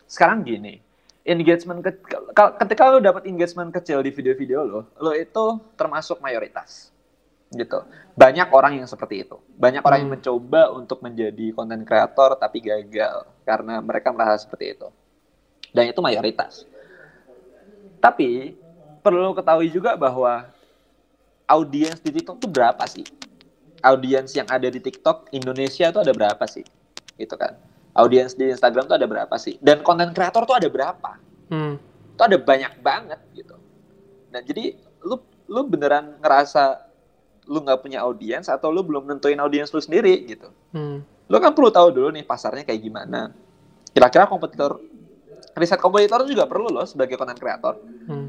[0.09, 0.81] Sekarang gini,
[1.23, 1.93] engagement ke
[2.65, 6.91] ketika lu dapat engagement kecil di video-video lo, lo itu termasuk mayoritas.
[7.49, 7.81] gitu.
[8.13, 9.41] Banyak orang yang seperti itu.
[9.57, 10.21] Banyak orang yang Hmm.
[10.21, 14.89] mencoba untuk menjadi konten kreator tapi gagal karena mereka merasa seperti itu.
[15.73, 16.65] Dan itu mayoritas.
[17.99, 18.55] Tapi
[19.03, 20.49] perlu ketahui juga bahwa
[21.49, 23.07] audiens di TikTok itu berapa sih?
[23.81, 26.67] Audiens yang ada di TikTok Indonesia itu ada berapa sih?
[27.17, 27.57] Gitu kan.
[27.97, 29.59] Audiens di Instagram tuh ada berapa sih?
[29.59, 31.11] Dan konten kreator tuh ada berapa?
[31.51, 31.81] Hmm.
[32.15, 33.57] Itu ada banyak banget gitu.
[34.31, 36.85] Nah, jadi lu lu beneran ngerasa
[37.49, 40.53] lu nggak punya audiens atau lu belum nentuin audiens lu sendiri gitu.
[40.77, 41.01] Hmm.
[41.29, 43.33] Lu kan perlu tahu dulu nih pasarnya kayak gimana.
[43.97, 44.79] Kira-kira kompetitor
[45.59, 48.29] riset kompetitor juga perlu loh sebagai konten kreator Hmm.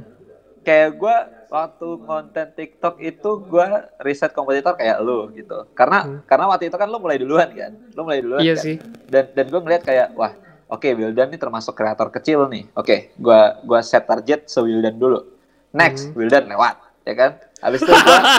[0.60, 1.15] kayak gue
[1.48, 3.65] waktu konten TikTok itu gue
[4.00, 6.18] riset kompetitor kayak lu gitu karena Hmm.
[6.24, 8.62] karena waktu itu kan lu mulai duluan kan lu mulai duluan Iya kan?
[8.62, 8.76] sih.
[9.06, 10.32] dan dan gue ngeliat kayak wah
[10.68, 15.18] oke Wildan nih termasuk kreator kecil nih oke gua gua set target se Wildan dulu
[15.72, 16.15] next Hmm.
[16.15, 18.18] Wildan lewat ya kan habis itu gua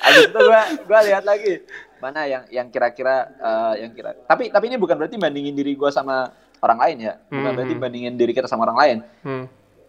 [0.00, 1.60] habis itu gua gua lihat lagi
[2.00, 5.88] mana yang yang kira-kira eh, yang kira tapi tapi ini bukan berarti bandingin diri gua
[5.88, 7.56] sama orang lain ya bukan Hmm.
[7.56, 9.44] berarti bandingin diri kita sama orang lain Hmm.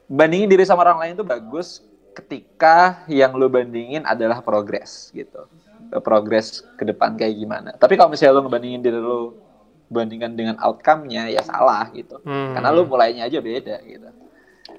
[0.06, 5.48] bandingin diri sama orang lain itu bagus ketika yang lu bandingin adalah progres gitu
[6.00, 9.36] progres ke depan kayak gimana tapi kalau misalnya lu ngebandingin diri lu
[9.88, 12.56] bandingkan dengan outcome-nya ya salah gitu Hmm.
[12.56, 14.10] karena lu mulainya aja beda gitu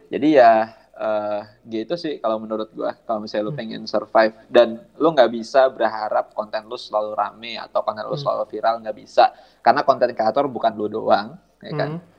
[0.08, 0.50] jadi ya
[0.92, 4.36] eh, gitu sih kalau menurut gua kalau misalnya lu pengen survive.
[4.46, 8.22] Dan lu nggak bisa berharap konten lu selalu rame atau konten lu Hmm.
[8.22, 9.32] selalu viral nggak bisa.
[9.60, 11.90] Karena konten kreator bukan lu doang ya kan?
[11.96, 12.10] Hmm.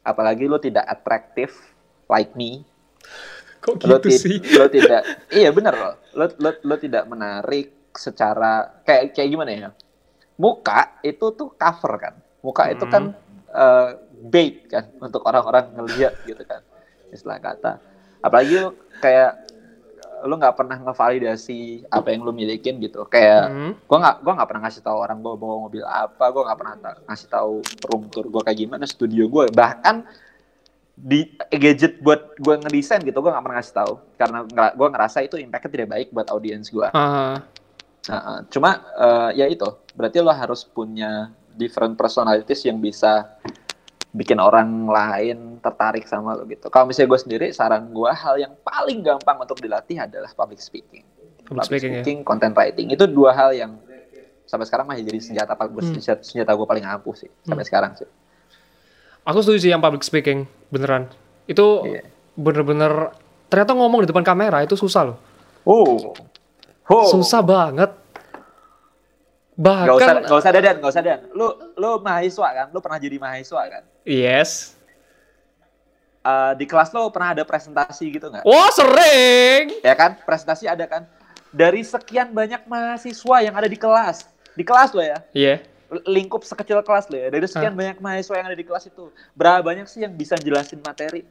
[0.00, 1.52] apalagi lu tidak atraktif
[2.08, 2.64] like me.
[3.60, 4.36] Kok lo, gitu ti- sih?
[4.56, 6.26] lo tidak iya bener lo, lo
[6.64, 9.70] lo tidak menarik secara kayak kayak gimana ya?
[10.40, 12.14] Muka itu tuh cover kan?
[12.40, 13.12] Muka itu kan
[13.52, 13.88] eh,
[14.24, 16.64] bait kan untuk orang-orang ngelihat gitu kan?
[17.12, 17.72] Istilah kata
[18.20, 19.32] apalagi lo kayak
[20.20, 23.08] lo nggak pernah ngevalidasi apa yang lo milikin gitu.
[23.08, 23.72] Kayak Hmm.
[23.88, 26.74] gua nggak gua nggak pernah ngasih tahu orang gua bawa mobil apa gua nggak pernah
[26.76, 27.54] ta- ngasih tahu
[27.88, 29.48] room tour gua kayak gimana studio gua.
[29.48, 30.04] Bahkan
[31.00, 33.92] di gadget buat gua ngedesain gitu gua nggak pernah ngasih tahu.
[34.20, 34.38] Karena
[34.76, 36.92] gua ngerasa itu impactnya tidak baik buat audiens gua.
[36.92, 37.40] Ah.
[38.08, 39.68] Nah, cuma eh, ya itu.
[39.96, 43.40] Berarti lo harus punya different personalities yang bisa
[44.10, 48.52] bikin orang lain tertarik sama lo gitu kalau misalnya gue sendiri saran gua hal yang
[48.60, 51.06] paling gampang untuk dilatih adalah public speaking
[51.46, 52.26] Public speaking ya.
[52.26, 53.78] content writing itu dua hal yang
[54.46, 55.94] sampai sekarang masih jadi senjata paling Hmm.
[55.94, 58.06] senjata, senjata gue paling ampuh sih sampai sekarang sih.
[59.22, 61.06] Aku setuju sih yang public speaking, beneran.
[61.46, 62.02] Itu Iya.
[62.34, 63.14] bener-bener
[63.46, 65.18] ternyata ngomong di depan kamera itu susah loh.
[65.62, 66.14] Oh,
[66.90, 67.06] oh.
[67.06, 67.94] Susah banget.
[69.60, 71.20] Bahkan Gak usah, gak usah dadan, gak usah dadan.
[71.36, 71.46] Lu,
[71.76, 72.66] lu mahasiswa kan?
[72.72, 73.82] Lu pernah jadi mahasiswa kan?
[74.08, 74.80] yes.
[76.20, 78.44] Eh, di kelas lo pernah ada presentasi gitu nggak?
[78.44, 79.72] Wah, sering.
[79.80, 80.20] Ya kan?
[80.20, 81.08] Presentasi ada kan?
[81.48, 85.64] Dari sekian banyak mahasiswa yang ada di kelas, di kelas lo ya, Iya.
[86.04, 89.64] lingkup sekecil kelas lo ya, dari sekian banyak mahasiswa yang ada di kelas itu, berapa
[89.64, 91.24] banyak sih yang bisa jelasin materi?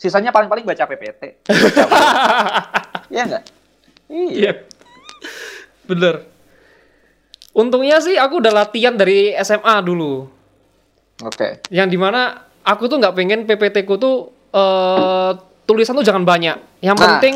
[0.00, 1.22] Sisanya paling-paling baca PPT.
[3.12, 3.44] Iya nggak?
[4.08, 4.30] Iya.
[4.32, 4.52] Iya.
[5.84, 6.14] Bener.
[7.50, 10.30] Untungnya sih aku udah latihan dari SMA dulu.
[11.20, 11.60] Oke.
[11.68, 12.20] Yang di mana
[12.62, 15.30] aku tuh nggak pengen PPT ku tuh eh
[15.66, 16.56] tulisan tuh jangan banyak.
[16.80, 17.02] Yang Nah.
[17.06, 17.34] penting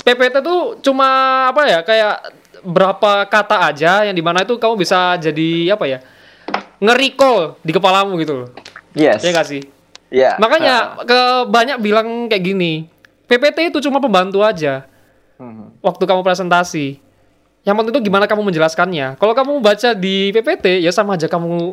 [0.00, 1.08] PPT tuh cuma
[1.48, 2.16] apa ya kayak
[2.64, 5.98] berapa kata aja yang di mana itu kamu bisa jadi apa ya
[6.80, 8.48] nge-recall di kepalamu gitu loh.
[8.94, 9.20] Yes.
[9.20, 9.62] Ya nggak sih?
[10.08, 10.38] Iya.
[10.38, 11.20] Makanya ke
[11.50, 12.86] banyak bilang kayak gini.
[13.26, 14.86] PPT itu cuma pembantu aja
[15.36, 15.82] Mhm.
[15.82, 17.02] waktu kamu presentasi.
[17.64, 19.16] Yang penting itu gimana kamu menjelaskannya.
[19.16, 21.72] Kalau kamu baca di PPT ya sama aja kamu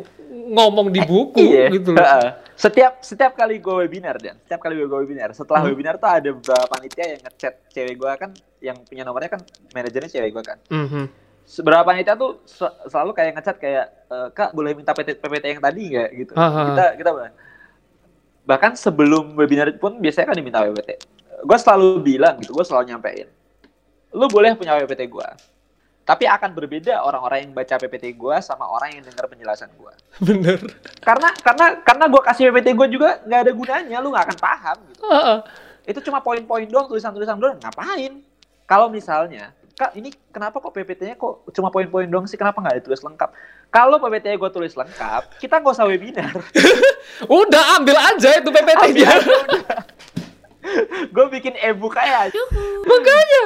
[0.52, 1.68] ngomong di buku Iya.
[1.70, 2.04] gitu loh.
[2.52, 5.72] Setiap setiap kali gue webinar dan setiap kali gue webinar, setelah Hmm.
[5.72, 10.08] webinar tuh ada beberapa panitia yang ngechat cewek gue kan, yang punya nomornya kan manajernya
[10.08, 10.58] cewek gue kan.
[10.68, 11.04] Mhm.
[11.58, 15.60] Beberapa panitia tuh se- selalu kayak ngechat kayak e, kak boleh minta PT, PPT yang
[15.60, 16.32] tadi nggak gitu.
[16.32, 16.62] Aha.
[16.70, 17.10] Kita kita.
[18.42, 20.90] Bahkan sebelum webinar pun biasanya kan diminta PPT.
[21.42, 23.26] Gue selalu bilang gitu, gue selalu nyampein.
[24.12, 25.28] Lu boleh punya PPT gue.
[26.12, 29.92] Tapi akan berbeda orang-orang yang baca PPT gue sama orang yang dengar penjelasan gue
[30.28, 30.60] Bener.
[31.00, 34.76] karena karena karena gue kasih PPT gue juga nggak ada gunanya lu nggak akan paham
[34.92, 35.38] gitu Heeh.
[35.88, 38.20] itu cuma poin-poin doang tulisan-tulisan doang ngapain
[38.68, 43.00] kalau misalnya kak ini kenapa kok PPT-nya kok cuma poin-poin doang sih kenapa nggak ditulis
[43.00, 43.32] lengkap
[43.72, 46.28] kalau PPT-nya gue tulis lengkap kita nggak usah webinar
[47.40, 49.12] Udah ambil aja itu PPT-nya.
[51.14, 52.42] gue bikin e-book aja
[52.86, 53.42] Makanya.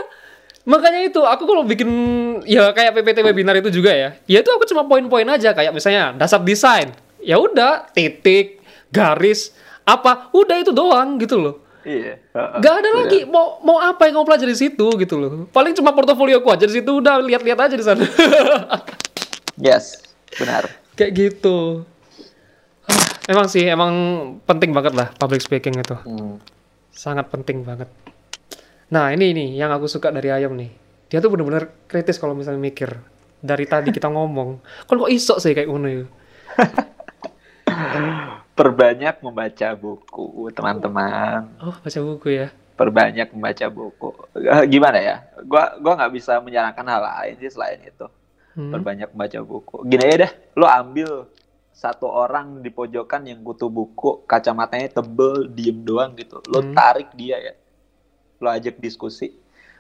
[0.67, 1.89] Makanya itu aku kalau bikin
[2.43, 4.19] ya kayak PPT webinar itu juga ya.
[4.27, 6.91] Ya itu aku cuma poin-poin aja kayak misalnya dasar desain.
[7.23, 8.59] Ya udah, titik,
[8.91, 9.55] garis,
[9.87, 11.55] apa, udah itu doang gitu loh.
[11.87, 12.19] Iya.
[12.35, 12.99] Gak ada benar.
[13.07, 15.31] lagi mau mau apa yang kamu pelajari di situ gitu loh.
[15.55, 18.03] Paling cuma portofolio ku aja di situ udah lihat-lihat aja di sana.
[19.57, 20.05] Yes,
[20.37, 20.69] benar.
[21.01, 21.89] Kayak gitu.
[22.85, 23.93] Ah, Emang sih emang
[24.45, 25.97] penting banget lah public speaking itu.
[26.05, 26.37] Hmm.
[26.93, 27.89] Sangat penting banget.
[28.87, 30.71] Nah, ini nih yang aku suka dari Ayam nih.
[31.11, 32.95] Dia tuh bener-bener kritis kalau misalnya mikir.
[33.37, 36.05] Dari tadi kita ngomong, kan kok isok sih kayak ngono ya?
[38.57, 41.45] Perbanyak membaca buku, teman-teman.
[41.61, 42.49] Oh, baca buku ya.
[42.77, 44.09] Perbanyak membaca buku.
[44.33, 45.17] Eh, Gimana ya?
[45.45, 48.07] Gua gua nggak bisa menyarankan hal lain sih selain itu.
[48.57, 48.73] Hmm.
[48.73, 49.77] Perbanyak membaca buku.
[49.85, 51.29] Gini aja deh, lo ambil
[51.77, 56.41] satu orang di pojokan yang butuh buku, kacamatanya tebel, diem doang gitu.
[56.49, 56.73] Lo Hmm.
[56.73, 57.53] tarik dia ya.
[58.41, 59.33] Lo ajak diskusi.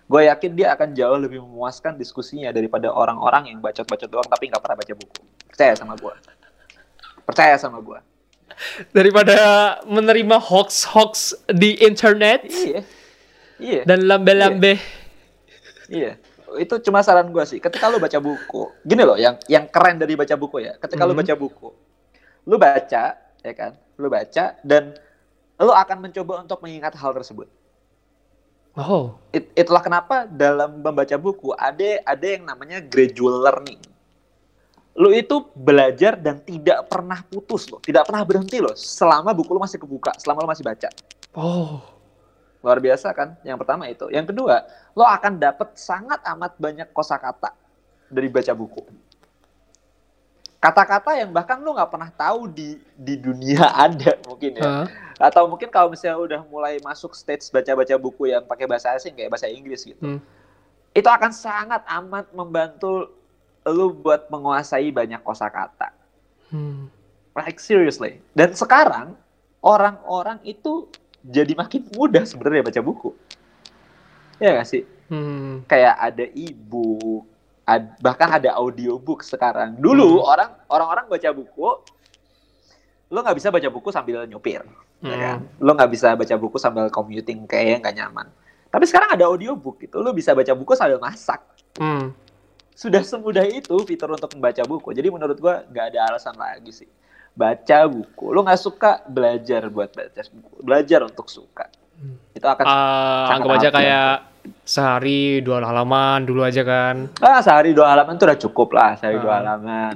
[0.06, 4.62] Gue yakin dia akan jauh lebih memuaskan diskusinya daripada orang-orang yang bacot-bacot doang tapi nggak
[4.62, 5.20] pernah baca buku.
[5.50, 6.14] Percaya sama gue.
[7.26, 7.98] Percaya sama gue.
[8.94, 9.36] Daripada
[9.84, 12.80] menerima hoax-hoax di internet Iya.
[13.58, 13.82] Iya.
[13.82, 14.78] dan lambe-lambe.
[15.90, 16.16] Iya.
[16.56, 17.58] Itu cuma saran gue sih.
[17.58, 20.78] Ketika lu baca buku, gini loh, yang yang keren dari baca buku ya.
[20.78, 21.20] Ketika lu Mhm.
[21.26, 21.68] baca buku,
[22.46, 23.04] lu baca,
[23.42, 23.74] ya kan?
[23.98, 24.94] Lu baca dan
[25.58, 27.50] lu akan mencoba untuk mengingat hal tersebut.
[28.76, 33.80] Oh, It- itulah kenapa dalam membaca buku ada ada yang namanya gradual learning.
[34.96, 39.60] Lu itu belajar dan tidak pernah putus loh, tidak pernah berhenti loh selama buku lu
[39.60, 40.88] masih kebuka, selama lu masih baca.
[41.36, 41.80] oh,
[42.64, 43.36] Luar biasa kan?
[43.44, 44.08] Yang pertama itu.
[44.12, 44.64] Yang kedua,
[44.96, 47.52] lo akan dapat sangat amat banyak kosakata
[48.08, 48.82] dari baca buku.
[50.58, 54.64] Kata-kata yang bahkan lo nggak pernah tahu di di dunia ada mungkin ya.
[54.82, 55.05] Hah?
[55.16, 59.32] Atau mungkin kalau misalnya udah mulai masuk stage baca-baca buku yang pakai bahasa asing kayak
[59.32, 60.00] bahasa Inggris gitu.
[60.00, 60.20] Hmm.
[60.92, 63.12] Itu akan sangat amat membantu
[63.64, 65.90] lo buat menguasai banyak kosakata.
[66.52, 66.92] Hmm.
[67.32, 68.20] Like seriously.
[68.36, 69.16] Dan sekarang
[69.64, 70.88] orang-orang itu
[71.24, 73.10] jadi makin mudah sebenarnya baca buku.
[74.36, 74.84] Ya nggak sih?
[75.08, 75.64] Hmm.
[75.64, 77.24] Kayak ada e-book,
[77.64, 79.74] ad- bahkan ada audiobook sekarang.
[79.80, 80.28] Dulu Hmm.
[80.28, 81.68] orang orang-orang baca buku,
[83.10, 84.62] lo nggak bisa baca buku sambil nyupir,
[84.98, 85.20] ya Hmm.
[85.20, 85.38] kan?
[85.58, 88.26] Lo nggak bisa baca buku sambil commuting kayaknya nggak nyaman.
[88.66, 91.40] Tapi sekarang ada audiobook gitu, lo bisa baca buku sambil masak.
[91.76, 92.12] Hmm.
[92.72, 94.92] Sudah semudah itu fitur untuk membaca buku.
[94.92, 96.88] Jadi menurut gua nggak ada alasan lagi sih.
[97.32, 98.30] Baca buku.
[98.30, 100.56] Lo nggak suka belajar buat baca buku.
[100.60, 101.68] Belajar untuk suka.
[101.96, 102.16] Hmm.
[102.32, 104.12] Itu akan sangat anggap aja amat kayak
[104.62, 107.08] sehari dua halaman dulu aja kan.
[107.18, 109.38] ah sehari dua halaman tuh udah cukup lah sehari dua Ah.
[109.40, 109.94] halaman.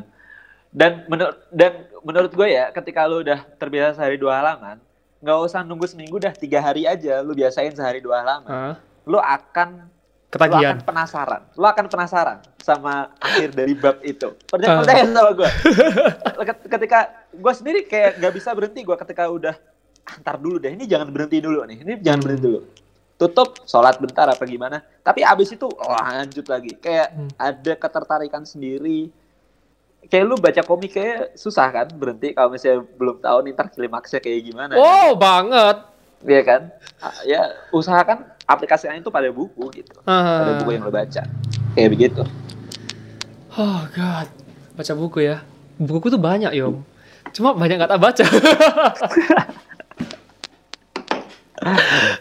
[0.71, 4.81] Dan menurut dan menurut gue ya ketika lo udah terbiasa sehari dua halaman,
[5.21, 8.49] nggak usah nunggu seminggu dah tiga hari aja lo biasain sehari dua halaman.
[8.49, 8.75] Hah?
[9.05, 10.79] Lo akan lo Ketagihan.
[10.79, 11.43] akan penasaran.
[11.55, 14.31] Lo akan penasaran sama akhir dari bab itu.
[14.47, 14.79] Percaya, Ah.
[14.81, 15.51] percaya sama gue.
[16.67, 16.99] ketika
[17.31, 19.55] gue sendiri kayak nggak bisa berhenti gue ketika udah
[20.03, 20.71] "Ah, ntar dulu deh.
[20.71, 21.79] Ini jangan berhenti dulu nih.
[21.83, 22.25] Ini jangan Hmm.
[22.25, 22.61] berhenti dulu.
[23.17, 24.81] Tutup, sholat bentar apa gimana.
[25.03, 26.73] Tapi abis itu lanjut lagi.
[26.75, 27.29] Kayak Hmm.
[27.37, 29.13] ada ketertarikan sendiri.
[30.07, 34.19] Kayak lu baca komik kayak susah kan berhenti kalau misalnya belum tahu nih ntar klimaksnya
[34.19, 34.73] kayak gimana.
[34.75, 35.85] Oh, banget.
[36.21, 36.63] Iya kan?
[36.99, 39.95] Ah, Ya usahakan aplikasinya itu pada buku gitu.
[40.01, 40.59] Pada Ah.
[40.59, 41.23] buku yang lo baca.
[41.73, 42.23] Kayak begitu.
[43.53, 44.29] Oh god,
[44.73, 45.45] baca buku ya.
[45.77, 46.83] Buku tuh banyak yom.
[47.31, 48.25] Cuma banyak nggak tak baca.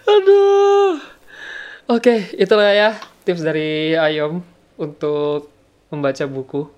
[0.06, 1.00] Aduh.
[1.90, 2.90] Oke, itulah ya
[3.24, 5.50] tips dari Ayom untuk
[5.90, 6.70] membaca buku.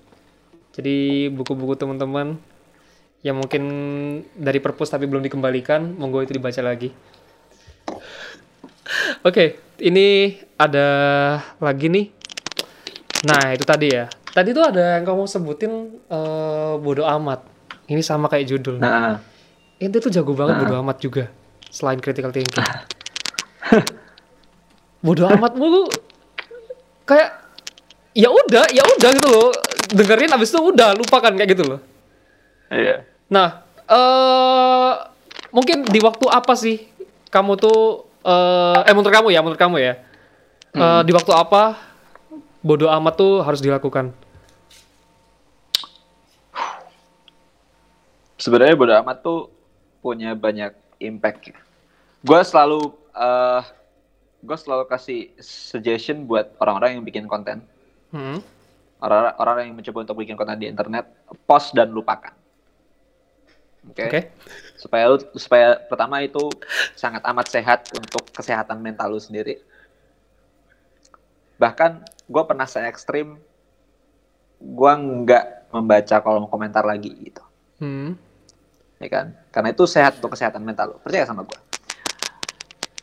[0.71, 2.39] Jadi buku-buku teman-teman
[3.21, 3.63] yang mungkin
[4.33, 6.89] dari perpus tapi belum dikembalikan, monggo itu dibaca lagi.
[9.21, 10.87] Oke, ini ada
[11.61, 12.05] lagi nih.
[13.29, 14.09] Nah, itu tadi ya.
[14.31, 15.71] Tadi tuh ada yang kamu sebutin
[16.09, 17.45] eh, bodoh amat.
[17.91, 18.79] Ini sama kayak judul.
[18.79, 19.19] Nah,
[19.81, 20.61] Ente tuh jago banget Nah.
[20.65, 21.25] bodoh amat juga.
[21.69, 22.57] Selain critical thinking.
[25.05, 25.89] bodoh amat mulu
[27.05, 27.33] kayak
[28.13, 29.51] ya udah, ya udah gitu loh.
[29.89, 31.79] Dengerin abis itu udah lupakan kayak gitu loh.
[32.69, 33.03] iya.
[33.27, 34.91] Nah, eh
[35.49, 36.85] mungkin di waktu apa sih
[37.27, 37.79] kamu tuh
[38.21, 39.93] eh eh menurut kamu ya, menurut kamu ya.
[40.71, 41.03] eh, Hmm.
[41.03, 41.75] di waktu apa
[42.61, 44.15] bodoh amat tuh harus dilakukan?
[48.35, 49.39] Sebenarnya bodo amat tuh
[50.01, 51.53] punya banyak impact.
[52.21, 53.61] Gue selalu eh
[54.41, 57.61] gue selalu kasih suggestion buat orang-orang yang bikin konten,
[58.09, 58.41] Hmm.
[59.01, 61.09] Orang-orang orang yang mencoba untuk bikin konten di internet,
[61.49, 62.33] post dan lupakan.
[63.89, 64.05] Oke.
[64.05, 64.21] Oke.
[64.77, 66.53] Supaya lu supaya pertama itu
[66.93, 69.57] sangat amat sehat untuk kesehatan mental lu sendiri.
[71.57, 73.41] Bahkan gue pernah se ekstrim
[74.61, 77.41] gue nggak membaca kolom komentar lagi gitu.
[77.81, 78.13] Hmm.
[79.01, 79.33] ya kan?
[79.49, 80.97] Karena itu sehat untuk kesehatan mental lo.
[81.01, 81.59] Percaya sama gue.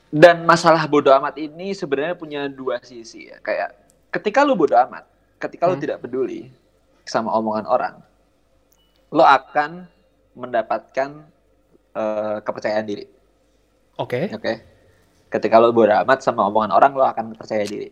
[0.09, 3.37] dan masalah bodoh amat ini sebenarnya punya dua sisi ya.
[3.45, 3.77] Kayak
[4.09, 5.05] ketika lu bodoh amat,
[5.39, 5.81] ketika Hmm.
[5.81, 6.51] tidak peduli
[7.07, 7.95] sama omongan orang,
[9.15, 9.89] lo akan
[10.37, 11.25] mendapatkan
[11.99, 13.07] eh, kepercayaan diri.
[13.99, 14.31] Oke.
[14.31, 14.53] Oke.
[15.27, 17.91] Ketika lo bodoh amat sama omongan orang, lo akan percaya diri.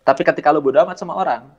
[0.00, 1.52] Tapi ketika lo bodoh amat sama orang,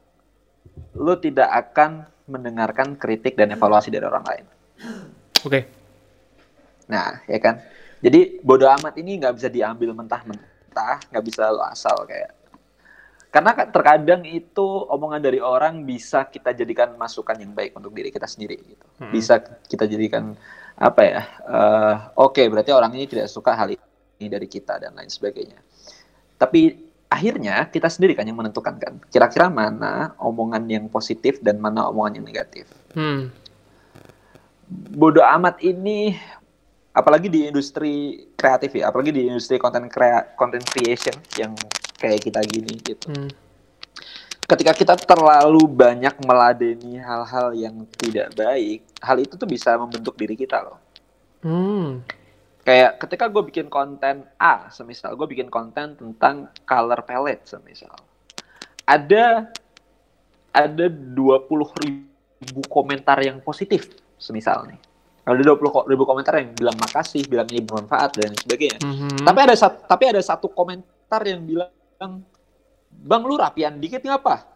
[0.97, 4.45] lo tidak akan mendengarkan kritik dan evaluasi dari orang lain.
[5.45, 5.59] Oke.
[6.89, 7.61] Nah, ya kan.
[8.01, 12.34] Jadi bodoh amat ini nggak bisa diambil mentah-mentah, nggak bisa lo asal kayak.
[13.35, 18.07] Karena kan terkadang itu omongan dari orang bisa kita jadikan masukan yang baik untuk diri
[18.07, 18.85] kita sendiri gitu.
[18.95, 19.11] Hmm.
[19.11, 20.39] Bisa kita jadikan
[20.79, 21.21] apa ya?
[21.43, 25.59] eh, Oke, berarti orang ini tidak suka hal ini dari kita dan lain sebagainya.
[26.39, 26.79] Tapi
[27.11, 29.03] akhirnya kita sendiri kan yang menentukan kan.
[29.11, 33.27] Kira-kira mana omongan yang positif dan mana omongan yang negatif Hmm.
[34.95, 36.15] bodoh amat ini
[36.95, 39.91] apalagi di industri kreatif ya, apalagi di industri konten
[40.39, 41.51] content creation yang
[41.97, 43.07] kayak kita gini gitu.
[43.11, 43.31] Hmm.
[44.45, 50.37] Ketika kita terlalu banyak meladeni hal-hal yang tidak baik, hal itu tuh bisa membentuk diri
[50.37, 50.77] kita loh.
[51.41, 52.05] Hmm.
[52.65, 57.93] Kayak ketika gue bikin konten A, semisal gue bikin konten tentang color palette, semisal.
[58.85, 59.49] Ada
[60.49, 61.45] ada 20
[61.81, 64.81] ribu komentar yang positif, semisal nih.
[65.25, 68.81] Ada 20 ko- ribu komentar yang bilang makasih, bilang ini bermanfaat dan sebagainya.
[68.81, 69.25] Mhm.
[69.25, 69.55] Tapi ada
[69.89, 71.69] tapi ada satu komentar yang bilang,
[72.95, 74.47] Bang lu rapian dikit ngapa?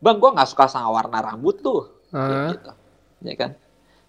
[0.00, 1.88] Bang gua nggak suka sama warna rambut tuh.
[2.12, 2.52] Ah.
[2.52, 2.70] gitu.
[3.24, 3.50] Ya kan?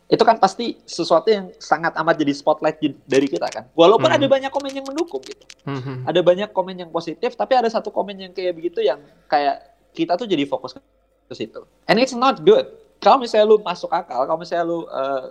[0.05, 2.77] Itu kan pasti sesuatu yang sangat amat jadi spotlight
[3.09, 3.65] dari kita kan.
[3.73, 4.17] Walaupun Hmm.
[4.21, 5.41] ada banyak komen yang mendukung gitu.
[5.65, 6.05] Mhm.
[6.05, 9.65] Ada banyak komen yang positif, tapi ada satu komen yang kayak begitu yang kayak
[9.97, 10.77] kita tuh jadi fokus
[11.25, 11.65] ke situ.
[11.89, 12.69] And it's not good.
[13.01, 15.23] Kalau misalnya lu masuk akal, kalau misalnya lu eh,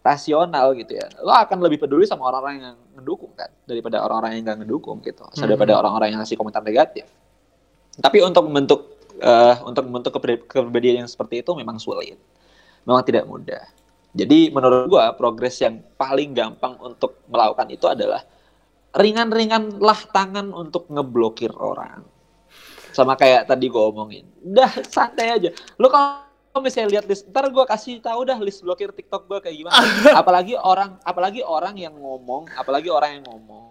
[0.00, 4.42] rasional gitu ya, lo akan lebih peduli sama orang-orang yang mendukung kan daripada orang-orang yang
[4.48, 5.44] nggak mendukung gitu, Hmm.
[5.44, 7.04] daripada orang-orang yang ngasih komentar negatif.
[8.00, 8.80] Tapi untuk membentuk
[9.20, 12.16] eh, untuk membentuk kepribadian yang seperti itu memang sulit,
[12.88, 13.60] memang tidak mudah.
[14.16, 18.24] Jadi menurut gua progres yang paling gampang untuk melakukan itu adalah
[18.96, 22.02] ringan-ringanlah tangan untuk ngeblokir orang.
[22.96, 24.24] Sama kayak tadi gua omongin.
[24.40, 25.52] Udah santai aja.
[25.76, 26.26] Lu kalau
[26.58, 29.78] misalnya lihat list, ntar gua kasih tahu dah list blokir TikTok gua kayak gimana.
[30.20, 33.70] apalagi orang, apalagi orang yang ngomong, apalagi orang yang ngomong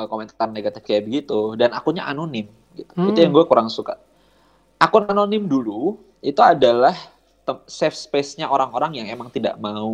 [0.00, 2.48] eh, komentar negatif kayak begitu dan akunnya anonim
[2.78, 2.92] gitu.
[2.94, 3.10] Hmm.
[3.12, 3.98] Itu yang gue kurang suka.
[4.78, 6.94] Akun anonim dulu itu adalah
[7.66, 9.90] safe space-nya orang-orang yang emang tidak mau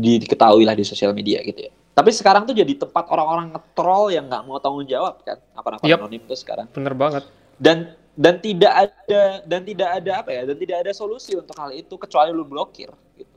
[0.00, 1.72] diketahui lah di sosial media gitu ya.
[1.90, 5.98] Tapi sekarang tuh jadi tempat orang-orang nge-troll yang nggak mau tanggung jawab kan akun-akun Yap.
[6.00, 6.70] anonim tuh sekarang.
[6.70, 7.26] Bener banget.
[7.60, 11.72] Dan dan tidak ada dan tidak ada apa ya dan tidak ada solusi untuk hal
[11.72, 13.36] itu kecuali lu blokir gitu.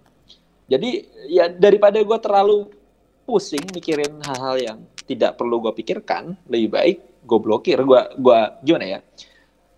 [0.68, 0.90] Jadi
[1.32, 2.68] ya daripada gue terlalu
[3.24, 4.78] pusing mikirin hal-hal yang
[5.08, 7.80] tidak perlu gue pikirkan, lebih baik gue blokir.
[7.80, 9.00] Gue gua gimana ya?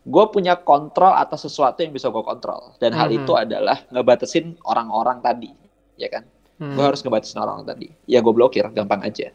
[0.05, 3.17] Gue punya kontrol atas sesuatu yang bisa gue kontrol dan hal Mhm.
[3.21, 5.49] itu adalah ngebatasin orang-orang tadi,
[5.97, 6.25] ya kan?
[6.57, 6.73] Hmm.
[6.73, 7.89] Gue harus ngebatasin orang tadi.
[8.09, 9.29] Ya gue blokir, gampang aja.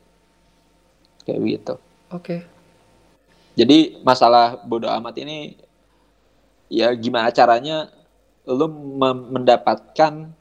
[1.27, 1.75] Kayak begitu.
[2.11, 2.43] Oke.
[3.61, 5.53] Jadi masalah bodoh amat ini
[6.73, 7.93] ya gimana caranya
[8.49, 8.65] lu
[9.37, 10.33] mendapatkan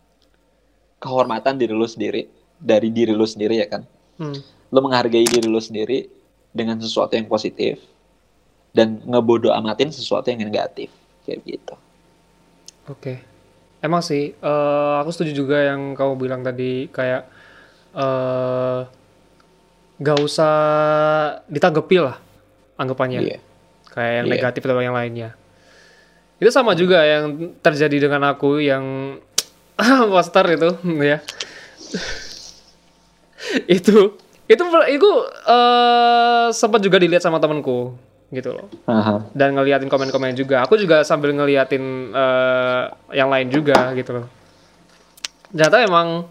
[1.03, 3.84] kehormatan diri lu sendiri dari diri lu sendiri ya kan.
[4.15, 4.39] Hmm.
[4.72, 6.07] Lu menghargai diri lu sendiri
[6.55, 7.84] dengan sesuatu yang positif
[8.72, 10.88] dan ngebodoh amatin sesuatu yang negatif
[11.28, 11.76] kayak gitu.
[12.88, 13.20] Oke.
[13.84, 17.28] Emang sih, eh, aku setuju juga yang kamu bilang tadi kayak
[17.89, 18.82] eh
[19.99, 20.55] gak usah
[21.51, 22.29] ditanggepi lah
[22.80, 23.20] anggapannya.
[23.22, 23.38] Iya.
[23.92, 24.34] Kayak yang Iya.
[24.34, 25.36] negatif atau yang lainnya.
[26.40, 29.20] Itu sama juga yang terjadi dengan aku yang
[30.14, 30.70] poster itu,
[31.12, 31.20] ya.
[33.68, 33.98] itu
[34.50, 35.10] itu itu
[35.46, 37.94] eh sempat juga dilihat sama temanku
[38.30, 39.26] gitu loh Aha.
[39.34, 40.62] dan ngeliatin komen-komen juga.
[40.66, 44.26] Aku juga sambil ngeliatin eh, yang lain juga gitu loh.
[45.50, 46.30] Ternyata emang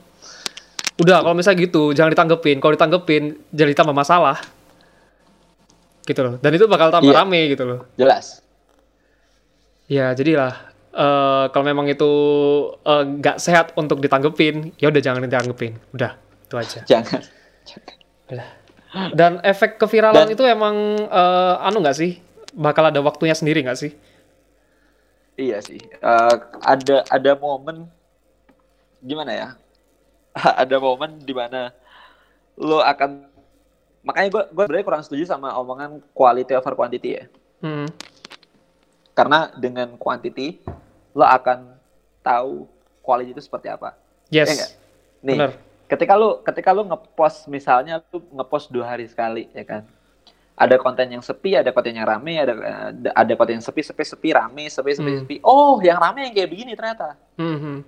[0.98, 2.58] udah kalau misalnya gitu jangan ditanggepin.
[2.58, 4.38] Kalau ditanggepin jadi tambah masalah.
[6.08, 6.34] Gitu loh.
[6.40, 7.20] Dan itu bakal tambah Iya.
[7.20, 7.80] rame gitu loh.
[7.94, 8.40] Jelas.
[9.84, 10.56] Ya jadilah
[10.90, 12.10] eh, kalau memang itu
[12.82, 15.76] eh, nggak sehat untuk ditanggepin, ya udah jangan ditanggepin.
[15.92, 16.80] Udah itu aja.
[16.82, 17.20] Jangan.
[18.26, 18.48] Udah.
[19.12, 22.16] Dan efek keviralan Dan- itu emang eh, anu nggak sih?
[22.50, 23.92] Bakal ada waktunya sendiri nggak sih?
[25.36, 25.78] Iya sih.
[25.78, 27.84] Eh, ada ada momen
[28.98, 29.48] gimana ya?
[30.62, 31.70] ada momen di mana
[32.56, 33.27] lo akan
[34.08, 37.24] makanya gue gue sebenarnya kurang setuju sama omongan quality over quantity ya.
[37.60, 37.84] Hmm.
[39.12, 40.62] Karena dengan quantity
[41.12, 41.76] lo akan
[42.20, 42.64] tahu
[43.00, 43.92] quality itu seperti apa.
[44.28, 44.48] Yes.
[44.48, 44.72] Iya nggak?
[45.18, 45.52] nih Bener.
[45.90, 49.82] ketika lu ketika lu ngepost misalnya lu ngepost dua hari sekali ya kan
[50.54, 52.54] ada konten yang sepi ada konten yang rame ada
[53.12, 55.20] ada, konten yang sepi sepi sepi rame sepi sepi Hmm.
[55.26, 57.82] sepi oh yang rame yang kayak begini ternyata Mhm.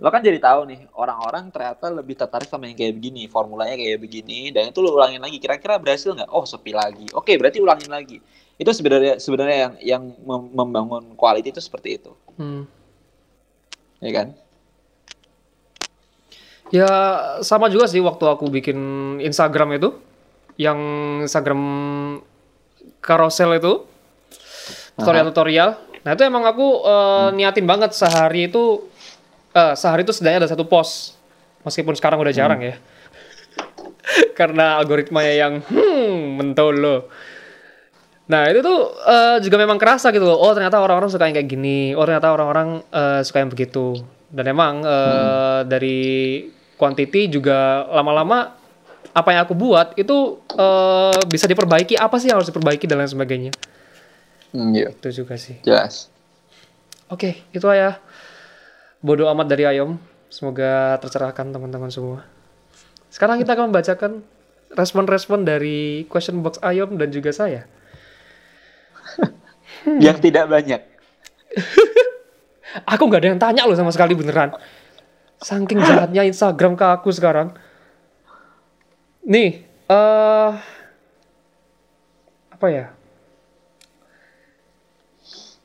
[0.00, 4.00] Lo kan jadi tahu nih orang-orang ternyata lebih tertarik sama yang kayak begini formulanya kayak
[4.00, 5.36] begini dan itu lo ulangin lagi.
[5.36, 6.32] Kira-kira berhasil nggak?
[6.32, 7.04] Oh sepi lagi.
[7.12, 8.16] Oke berarti ulangin lagi.
[8.56, 12.12] Itu sebenarnya sebenarnya yang yang mem- membangun quality itu seperti itu.
[12.40, 12.64] Hmm.
[14.00, 14.28] ya kan?
[16.70, 16.90] Ya
[17.44, 18.78] sama juga sih waktu aku bikin
[19.20, 19.90] Instagram itu,
[20.54, 20.78] yang
[21.26, 21.60] Instagram
[23.02, 23.84] carousel itu,
[24.94, 25.76] tutorial-tutorial.
[26.06, 28.86] Nah itu emang aku eh, niatin banget sehari itu,
[29.54, 31.16] eh, sehari itu setidaknya ada satu post,
[31.66, 32.74] meskipun sekarang udah jarang ya,
[34.38, 37.08] karena algoritmanya yang hmm mentolo.
[38.30, 40.38] Nah itu tuh eh, juga memang kerasa gitu loh.
[40.38, 41.92] Oh ternyata orang-orang suka yang kayak gini.
[41.98, 43.98] Oh ternyata orang-orang eh, suka yang begitu.
[44.30, 46.00] Dan emang eh, dari
[46.78, 48.54] quantity juga lama-lama
[49.10, 51.98] apa yang aku buat itu eh, bisa diperbaiki.
[51.98, 53.52] Apa sih yang harus diperbaiki dan lain sebagainya.
[54.54, 55.58] hmm, iya Itu juga sih.
[55.66, 56.10] jelas
[57.10, 57.98] Oke itu aja.
[59.00, 59.96] Bodoh amat dari Ayom.
[60.30, 62.28] Semoga tercerahkan teman-teman semua.
[63.10, 64.22] Sekarang kita akan membacakan
[64.76, 67.66] respon-respon dari question box Ayom dan juga saya.
[70.04, 70.78] yang tidak banyak
[72.94, 74.54] Aku nggak ada yang tanya loh sama sekali beneran.
[75.42, 77.50] Saking jahatnya Instagram ke aku sekarang.
[79.26, 80.50] Nih, eh
[82.50, 82.94] apa ya?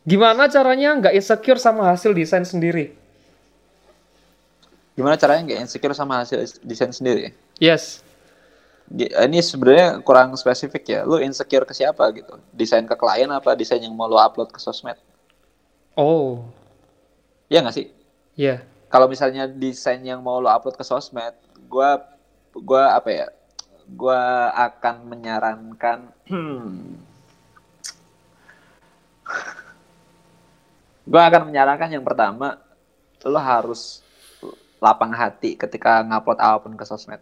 [0.05, 3.04] Gimana caranya nggak insecure sama hasil desain sendiri?
[4.95, 8.03] Gimana caranya nggak insecure sama hasil desain sendiri Yes.
[8.85, 13.51] Gi- ini sebenarnya kurang spesifik ya lu insecure ke siapa gitu desain ke klien apa
[13.53, 14.95] desain yang mau lu upload ke sosmed
[15.95, 16.43] Oh,
[17.47, 17.87] ya nggak sih
[18.35, 18.59] ya.
[18.85, 21.31] kalau misalnya desain yang mau lo upload ke sosmed,
[21.65, 22.03] gua
[22.53, 23.27] gua apa ya?
[23.87, 24.19] Gua
[24.51, 26.99] akan menyarankan hmm,
[31.09, 32.59] gua akan menyarankan yang pertama
[33.23, 34.04] lo harus
[34.85, 37.21] lapang hati ketika ngupload apa pun ke sosmed,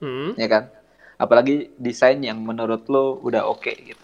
[0.00, 0.32] Hmm.
[0.40, 0.72] ya kan?
[1.20, 4.00] Apalagi desain yang menurut lo udah oke gitu.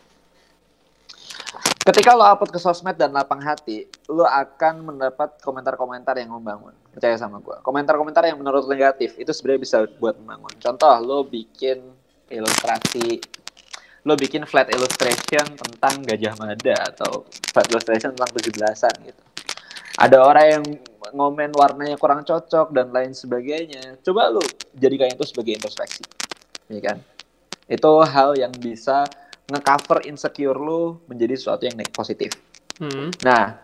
[1.82, 6.70] Ketika lo upload ke sosmed dan lapang hati, lo akan mendapat komentar-komentar yang membangun.
[6.94, 7.58] Percaya sama gue.
[7.58, 10.54] Komentar-komentar yang menurut lo negatif, itu sebenarnya bisa buat membangun.
[10.62, 11.82] Contoh, lo bikin
[12.30, 13.18] ilustrasi,
[14.06, 19.22] lo bikin flat illustration tentang Gajah Mada, atau flat illustration tentang 17-an gitu.
[20.00, 20.64] Ada orang yang
[21.12, 24.00] ngomen warnanya kurang cocok, dan lain sebagainya.
[24.00, 24.40] Coba lo
[24.72, 26.02] jadikan itu sebagai introspeksi.
[26.72, 26.98] Ya kan?
[27.68, 29.04] Itu hal yang bisa
[29.52, 32.32] ngecover insecure lu menjadi sesuatu yang positif.
[32.80, 33.12] Hmm.
[33.20, 33.60] Nah,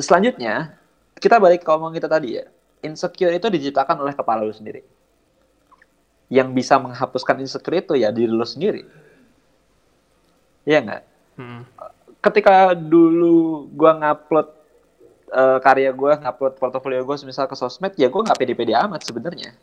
[0.00, 0.80] selanjutnya
[1.20, 2.48] kita balik ke omong kita tadi ya.
[2.80, 4.80] Insecure itu diciptakan oleh kepala lu sendiri.
[6.32, 8.88] Yang bisa menghapuskan insecure itu ya diri lu sendiri.
[10.64, 11.02] Iya nggak?
[11.36, 11.62] Hmm.
[12.20, 14.59] Ketika dulu gua ngupload
[15.30, 19.54] eh, karya gua, ngupload portofolio gua misal ke sosmed, ya gua nggak pede-pede amat sebenarnya.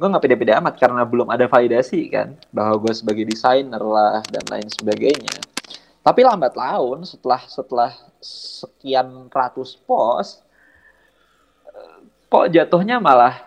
[0.00, 4.42] Gue nggak pede-pede amat karena belum ada validasi kan bahwa gue sebagai desainer lah dan
[4.50, 5.38] lain sebagainya.
[6.02, 10.42] Tapi lambat laun setelah setelah sekian ratus post,
[12.26, 13.44] kok jatuhnya malah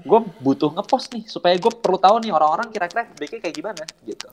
[0.00, 4.28] gue butuh ngepost nih supaya gue perlu tahu nih orang-orang kira-kira baiknya kayak gimana gitu.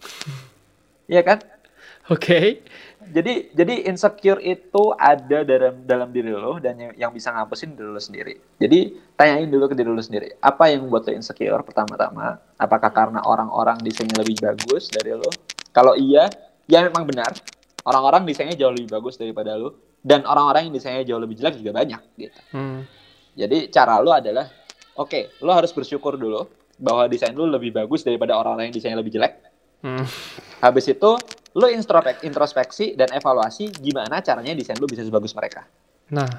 [1.12, 1.44] Iya kan?
[2.08, 2.64] Oke.
[3.00, 7.88] Jadi jadi insecure itu ada dalam dalam diri lo dan yang, yang bisa ngapusin diri
[7.88, 8.36] lo sendiri.
[8.60, 10.36] Jadi tanyain dulu ke diri lo sendiri.
[10.44, 12.38] Apa yang buat lo insecure pertama-tama?
[12.60, 15.32] Apakah karena orang-orang desainnya lebih bagus dari lo?
[15.72, 16.28] Kalau iya,
[16.68, 17.32] ya memang benar.
[17.88, 21.72] Orang-orang desainnya jauh lebih bagus daripada lo dan orang-orang yang desainnya jauh lebih jelek juga
[21.80, 22.40] banyak gitu.
[22.52, 22.84] Hmm.
[23.40, 24.52] Jadi cara lo adalah
[25.00, 26.48] oke, lo harus bersyukur dulu
[26.80, 29.34] bahwa desain lo lebih bagus daripada orang-orang yang desainnya lebih jelek.
[29.80, 30.04] Hmm.
[30.60, 31.16] Habis itu
[31.58, 35.66] lo introspek- introspeksi dan evaluasi gimana caranya desain lo bisa sebagus mereka.
[36.10, 36.30] Nah,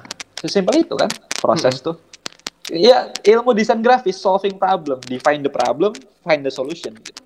[0.41, 1.05] Sesimpel itu kan
[1.37, 2.01] proses tuh.
[2.73, 5.93] Ya ilmu desain grafis solving problem, define the problem,
[6.25, 6.97] find the solution.
[6.97, 7.21] Gitu.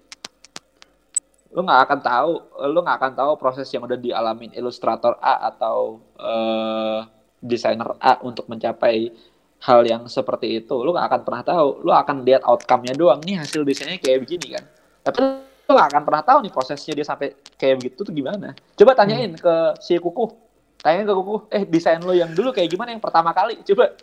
[1.55, 2.31] Lo nggak akan tahu,
[2.75, 6.99] lo nggak akan tahu proses yang udah dialamin ilustrator A atau eh,
[7.39, 9.15] desainer A untuk mencapai
[9.63, 10.75] hal yang seperti itu.
[10.75, 11.87] Lo nggak akan pernah tahu.
[11.87, 13.23] Lo akan lihat outcome-nya doang.
[13.23, 14.63] Nih hasil desainnya kayak begini kan.
[15.07, 15.21] Tapi
[15.65, 18.53] lo nggak akan pernah tahu nih prosesnya dia sampai kayak begitu tuh gimana.
[18.77, 20.25] Coba tanyain ke si Kuku.
[20.77, 23.57] Tanyain ke Kuku, eh desain lo yang dulu kayak gimana yang pertama kali?
[23.67, 23.97] Coba.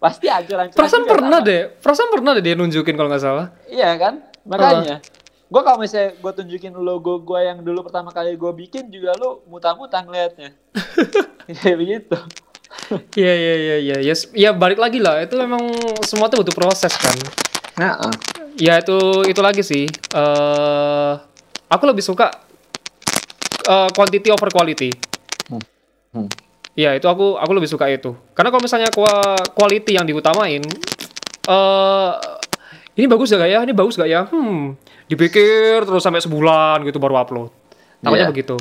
[0.00, 0.80] Pasti ancur-ancur.
[0.80, 1.76] perasaan pernah deh.
[1.76, 3.52] Perasaan pernah deh dia nunjukin kalau nggak salah.
[3.68, 4.24] Iya kan?
[4.48, 5.04] Makanya.
[5.50, 9.44] Gue kalau misalnya gue tunjukin logo gue yang dulu pertama kali gue bikin juga lo
[9.50, 10.54] muta-muta ngeliatnya.
[11.60, 12.18] Kayak begitu.
[13.18, 13.96] Iya iya iya iya.
[14.02, 15.22] Ya, ya balik lagi lah.
[15.22, 15.62] Itu memang
[16.06, 17.14] semua tuh butuh proses kan.
[17.78, 18.14] Nah, eh.
[18.60, 19.88] Ya itu itu lagi sih.
[19.88, 21.12] eh
[21.66, 22.28] aku lebih suka
[23.64, 24.92] eh, quantity over quality.
[26.12, 26.28] Hmm.
[26.74, 28.12] Ya itu aku aku lebih suka itu.
[28.34, 30.60] Karena kalau misalnya qua- quality yang diutamain,
[31.46, 32.12] eh
[32.98, 33.62] ini bagus gak ya?
[33.64, 34.26] Ini bagus gak ya?
[34.28, 37.48] Hmm, dipikir terus sampai sebulan gitu baru upload.
[38.00, 38.32] Takutnya Iya.
[38.32, 38.56] begitu.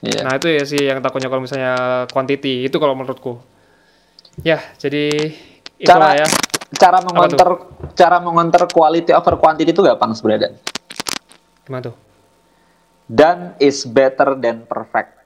[0.00, 0.20] Iya.
[0.24, 3.36] Nah itu ya sih yang takutnya kalau misalnya quantity itu kalau menurutku.
[4.42, 5.34] Ya jadi
[5.76, 6.28] itulah cara ya.
[6.76, 7.48] Cara mengonter
[7.98, 10.50] cara mengonter quality over quantity itu gampang sebenarnya.
[10.50, 10.54] Dan.
[11.66, 11.96] Gimana tuh?
[13.10, 15.18] Done is better than perfect.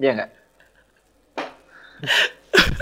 [0.00, 0.30] Iya nggak?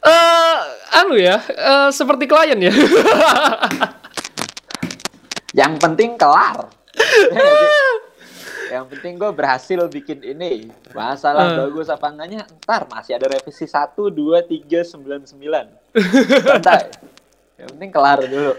[0.00, 0.60] Eh,
[0.96, 2.72] anu ya, eh, seperti klien ya.
[5.52, 6.72] Yang penting kelar.
[8.70, 10.70] Yang penting gue berhasil bikin ini.
[10.94, 11.56] Masalah Eh.
[11.66, 15.66] bagus apa enggaknya, ntar masih ada revisi 1, 2, 3, 9, 9.
[16.46, 16.86] Santai.
[17.58, 18.54] Yang penting kelar dulu.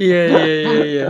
[0.00, 1.08] Iya iya iya iya.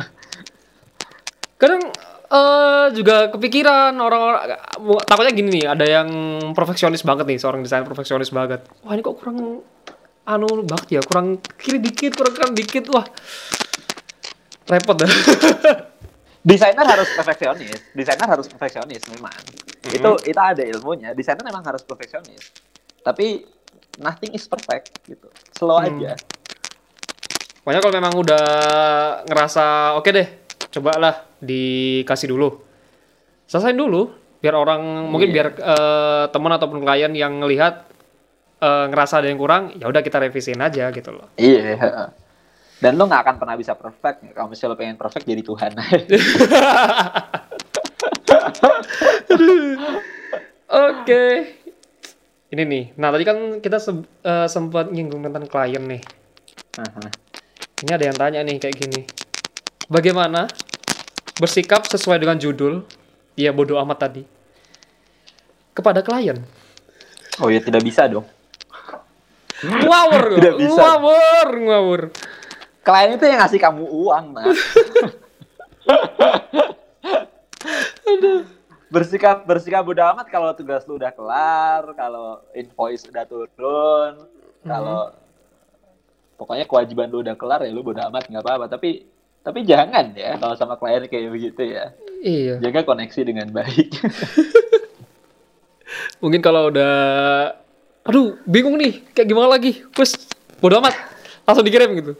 [1.57, 1.87] Kadang
[2.33, 4.59] eh juga kepikiran orang-orang
[5.07, 6.09] takutnya gini nih, ada yang
[6.57, 8.67] perfeksionis banget nih, seorang desainer perfeksionis banget.
[8.83, 9.63] Wah, ini kok kurang
[10.25, 12.89] anu banget ya, kurang kiri dikit, kurang kanan dikit.
[12.91, 13.07] Wah.
[14.67, 15.13] Repot dah.
[16.43, 17.79] Desainer harus perfeksionis.
[17.95, 19.31] Desainer harus perfeksionis memang.
[19.87, 21.15] Itu itu ada ilmunya.
[21.15, 22.51] Desainer memang harus perfeksionis.
[23.03, 23.47] Tapi
[23.99, 25.31] nothing is perfect gitu.
[25.55, 26.03] Slow Hmm.
[26.03, 26.19] aja.
[27.63, 28.45] Pokoknya kalau memang udah
[29.23, 30.29] ngerasa oke deh,
[30.75, 32.59] cobalah dikasih dulu.
[33.47, 34.11] Selesain dulu,
[34.43, 35.35] biar orang mungkin Iya.
[35.35, 37.87] biar eh, teman ataupun klien yang ngelihat
[38.59, 41.31] eh, ngerasa ada yang kurang, ya udah kita revisiin aja gitu loh.
[41.39, 42.15] Iya.
[42.83, 44.35] Dan lo nggak akan pernah bisa perfect.
[44.35, 45.71] Kalau misalnya lo pengen perfect jadi Tuhan.
[50.91, 51.25] Oke.
[52.53, 52.85] Ini nih.
[52.99, 56.03] Nah, tadi kan kita se- eh, sempat nyinggung tentang klien nih.
[56.83, 57.07] Aha.
[57.87, 59.01] Ini ada yang tanya nih kayak gini.
[59.87, 60.51] Bagaimana
[61.39, 62.83] bersikap sesuai dengan judul?
[63.39, 64.23] Ya bodoh amat tadi.
[65.73, 66.37] Kepada klien.
[67.41, 68.29] oh ya tidak bisa dong.
[69.65, 70.37] Ngawur, gua.
[70.43, 70.83] Tidak bisa.
[70.85, 72.01] ngawur, ngawur.
[72.83, 74.51] Klien itu yang ngasih kamu uang, nah.
[78.93, 84.29] bersikap bersikap bodo amat kalau tugas lu udah kelar, kalau invoice udah turun,
[84.67, 85.15] kalau
[86.37, 88.67] pokoknya kewajiban lu udah kelar ya lu bodo amat nggak apa-apa.
[88.69, 89.09] Tapi
[89.43, 91.97] tapi jangan ya kalau sama klien kayak begitu ya.
[92.23, 92.61] Iya.
[92.63, 93.89] Jaga koneksi dengan baik.
[96.23, 96.95] Mungkin kalau udah
[98.03, 99.83] aduh, bingung nih, kayak gimana lagi?
[99.95, 100.15] Terus
[100.61, 100.95] bodo amat.
[101.43, 102.13] Langsung dikirim gitu.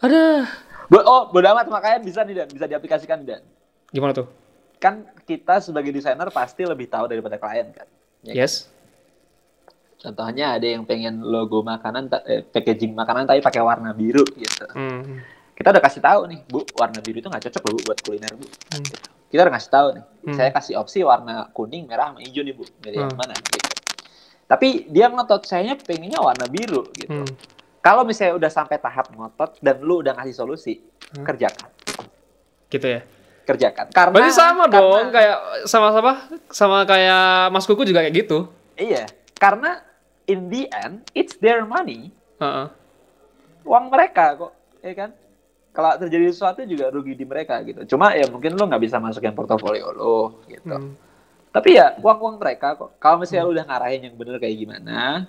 [0.00, 0.48] Ada.
[0.90, 3.44] Bo- oh, bodo amat makanya bisa nih Dan, bisa diaplikasikan Dan.
[3.92, 4.26] Gimana tuh?
[4.80, 7.86] Kan kita sebagai desainer pasti lebih tahu daripada klien kan.
[8.24, 8.40] Ya kan?
[8.40, 8.54] Yes.
[10.00, 14.64] Contohnya ada yang pengen logo makanan, eh, packaging makanan tapi pakai warna biru gitu.
[14.72, 15.20] Hmm.
[15.52, 18.32] Kita udah kasih tahu nih, Bu, warna biru itu nggak cocok loh Bu, buat kuliner,
[18.32, 18.48] Bu.
[18.48, 18.84] Hmm.
[19.28, 20.04] Kita udah kasih tahu nih.
[20.24, 20.34] Hmm.
[20.40, 22.64] Saya kasih opsi warna kuning, merah, sama hijau nih, Bu.
[22.80, 23.20] Milih yang Hmm.
[23.20, 23.68] mana gitu.
[24.48, 27.20] Tapi dia ngotot, sayanya pengennya warna biru gitu.
[27.20, 27.36] Hmm.
[27.80, 30.84] Kalau misalnya udah sampai tahap ngotot dan lu udah ngasih solusi,
[31.16, 31.24] Hmm.
[31.24, 31.68] kerjakan.
[32.68, 33.00] Gitu ya.
[33.42, 33.88] Kerjakan.
[33.90, 36.10] Karena Berarti sama karena- dong, kayak sama-sama
[36.52, 38.46] sama kayak Mas Kuku juga kayak gitu.
[38.76, 39.80] Iya, karena
[40.24, 42.66] in the end it's their money, Heeh.
[43.64, 45.10] uang mereka kok, ya kan?
[45.70, 47.96] Kalau terjadi sesuatu juga rugi di mereka gitu.
[47.96, 50.70] Cuma ya mungkin lu nggak bisa masukin portofolio lo gitu.
[50.70, 50.94] Hmm.
[51.50, 52.94] Tapi ya uang-uang mereka kok.
[52.98, 55.26] Kalau misalnya lu udah ngarahin yang bener kayak gimana,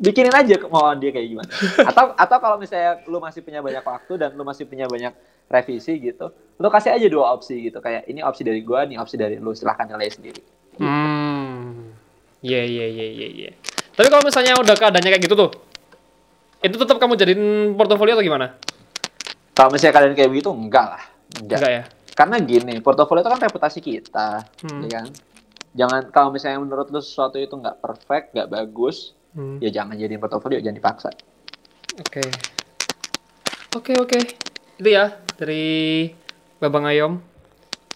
[0.00, 1.52] bikinin aja kemauan dia kayak gimana.
[1.84, 5.12] Atau atau kalau misalnya lu masih punya banyak waktu dan lu masih punya banyak
[5.52, 7.78] revisi gitu, lu kasih aja dua opsi gitu.
[7.84, 9.52] Kayak ini opsi dari gua, ini opsi dari lu.
[9.52, 10.42] Silahkan nilai sendiri.
[10.80, 11.92] Hmm.
[12.40, 13.50] Iya iya iya iya iya.
[13.92, 15.50] Tapi kalau misalnya udah keadaannya kayak gitu tuh,
[16.64, 17.42] itu tetap kamu jadiin
[17.76, 18.56] portofolio atau gimana?
[19.52, 21.04] Kalau misalnya kalian kayak begitu, enggak lah.
[21.38, 21.58] Enggak.
[21.60, 21.82] Enggak ya?
[22.12, 24.28] Karena gini, portofolio itu kan reputasi kita,
[24.64, 24.80] Hmm.
[24.84, 25.06] ya kan?
[25.72, 29.56] Jangan kalau misalnya menurut lu sesuatu itu nggak perfect, nggak bagus, Hmm.
[29.64, 31.10] ya jangan jadiin portofolio, jangan dipaksa.
[31.96, 32.24] Oke.
[33.72, 34.20] Oke oke.
[34.76, 36.04] Itu ya dari
[36.60, 37.16] Babang Ayom.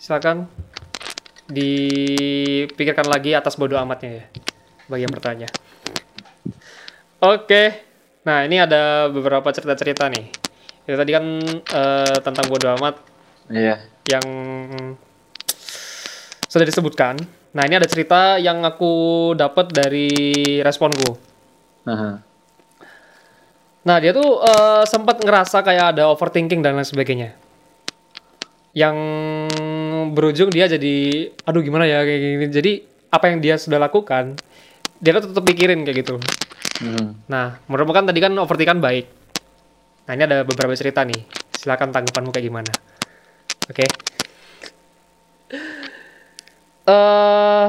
[0.00, 0.48] Silakan
[1.46, 4.24] dipikirkan lagi atas bodoh amatnya ya.
[4.88, 5.48] Bagi yang bertanya.
[7.20, 7.84] Oke.
[8.26, 10.26] Nah, ini ada beberapa cerita-cerita nih.
[10.88, 11.24] Itu tadi kan
[11.60, 12.96] eh, tentang bodoh amat
[13.52, 13.78] Iya.
[14.10, 14.26] yang
[16.46, 17.14] sudah disebutkan.
[17.54, 20.08] Nah, ini ada cerita yang aku dapat dari
[20.60, 21.25] responku.
[21.86, 22.20] Aha.
[23.86, 27.38] Nah, dia tuh eh, sempat ngerasa kayak ada overthinking dan lain sebagainya.
[28.76, 28.96] Yang
[30.12, 32.46] berujung dia jadi, aduh gimana ya kayak gini.
[32.50, 32.72] Jadi
[33.08, 34.36] apa yang dia sudah lakukan,
[35.00, 36.18] dia tuh tetap pikirin kayak gitu.
[36.82, 37.16] Hmm.
[37.30, 39.06] Nah, menurutmu kan tadi kan overthinking kan baik.
[40.06, 41.18] Nah ini ada beberapa cerita nih.
[41.56, 42.72] Silakan tanggapanmu kayak gimana.
[43.66, 43.86] Oke.
[46.86, 47.68] Eh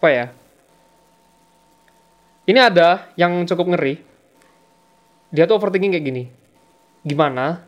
[0.00, 0.32] apa ya?
[2.48, 4.00] Ini ada yang cukup ngeri.
[5.30, 6.24] Dia tuh overthinking kayak gini.
[7.04, 7.62] Gimana?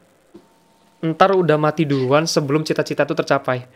[1.02, 3.66] Ntar udah mati duluan sebelum cita-cita itu tercapai.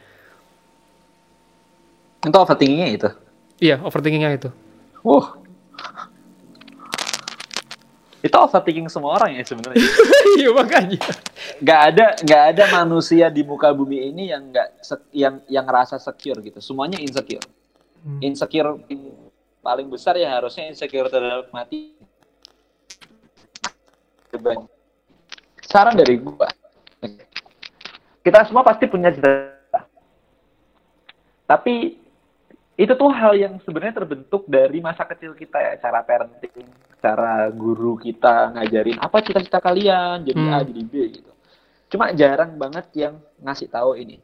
[2.22, 3.09] Itu overthinkingnya itu.
[3.62, 4.49] Iya, overthinkingnya itu.
[5.07, 5.38] Wah.
[8.22, 9.78] Itu overthinking semua orang ya sebenarnya.
[10.36, 11.01] Iya makanya.
[11.64, 14.53] Gak ada nggak ada manusia di muka bumi ini yang
[14.84, 16.61] sek- yang yang ngerasa secure gitu.
[16.61, 17.40] Semuanya insecure.
[18.05, 18.20] Hmm.
[18.20, 19.26] Insecure in-
[19.67, 21.99] paling besar ya harusnya insecure terhadap mati.
[25.67, 26.47] Saran dari gua.
[28.23, 29.91] Kita semua pasti punya cita-cita.
[31.51, 31.99] Tapi
[32.77, 36.69] itu tuh hal yang sebenarnya terbentuk dari masa kecil kita ya, cara parenting,
[37.01, 40.69] cara guru kita ngajarin apa cita-cita kalian, jadi A, Hmm.
[40.71, 41.33] jadi B gitu.
[41.89, 44.21] Cuma jarang banget yang ngasih tahu ini.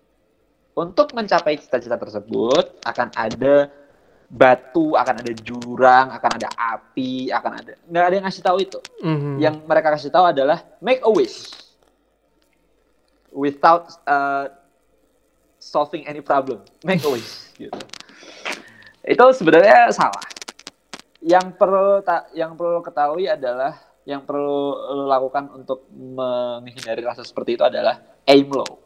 [0.77, 3.71] Untuk mencapai cita-cita tersebut akan ada
[4.33, 8.81] batu, akan ada jurang, akan ada api, akan ada nggak ada yang ngasih tahu itu.
[9.05, 9.37] Mhm.
[9.37, 11.53] Yang mereka kasih tahu adalah make a wish
[13.29, 14.49] without uh,
[15.57, 16.65] solving any problem.
[16.81, 17.29] Make a wish
[17.61, 17.77] gitu.
[19.05, 20.25] Itu sebenarnya salah.
[21.21, 27.55] Yang perlu ta- yang perlu ketahui adalah yang perlu lo lakukan untuk menghindari rasa seperti
[27.55, 28.81] itu adalah aim low.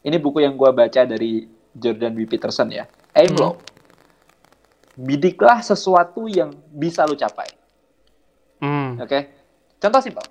[0.00, 2.24] Ini buku yang gua baca dari Jordan B.
[2.24, 2.86] Peterson ya.
[3.12, 3.40] Aim Hmm.
[3.42, 3.52] low.
[4.94, 7.50] Bidiklah sesuatu yang bisa lo capai.
[8.62, 8.96] Hmm.
[9.02, 9.30] Oke.
[9.82, 10.24] Contoh simpel.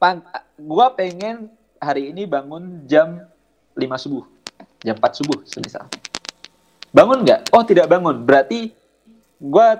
[0.00, 0.24] Pan,
[0.56, 3.28] gua pengen hari ini bangun jam
[3.76, 4.24] 5 subuh.
[4.80, 5.84] Jam 4 subuh, semisal.
[6.92, 7.52] Bangun nggak?
[7.52, 8.24] Oh, tidak bangun.
[8.24, 8.72] Berarti
[9.36, 9.76] gua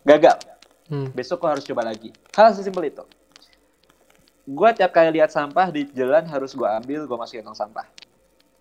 [0.00, 0.40] gagal.
[0.88, 1.12] Hmm.
[1.12, 2.08] Besok gua harus coba lagi.
[2.32, 3.04] Hal sesimpel itu.
[4.44, 7.84] Gua tiap kali lihat sampah di jalan harus gua ambil, gua masukin tong sampah.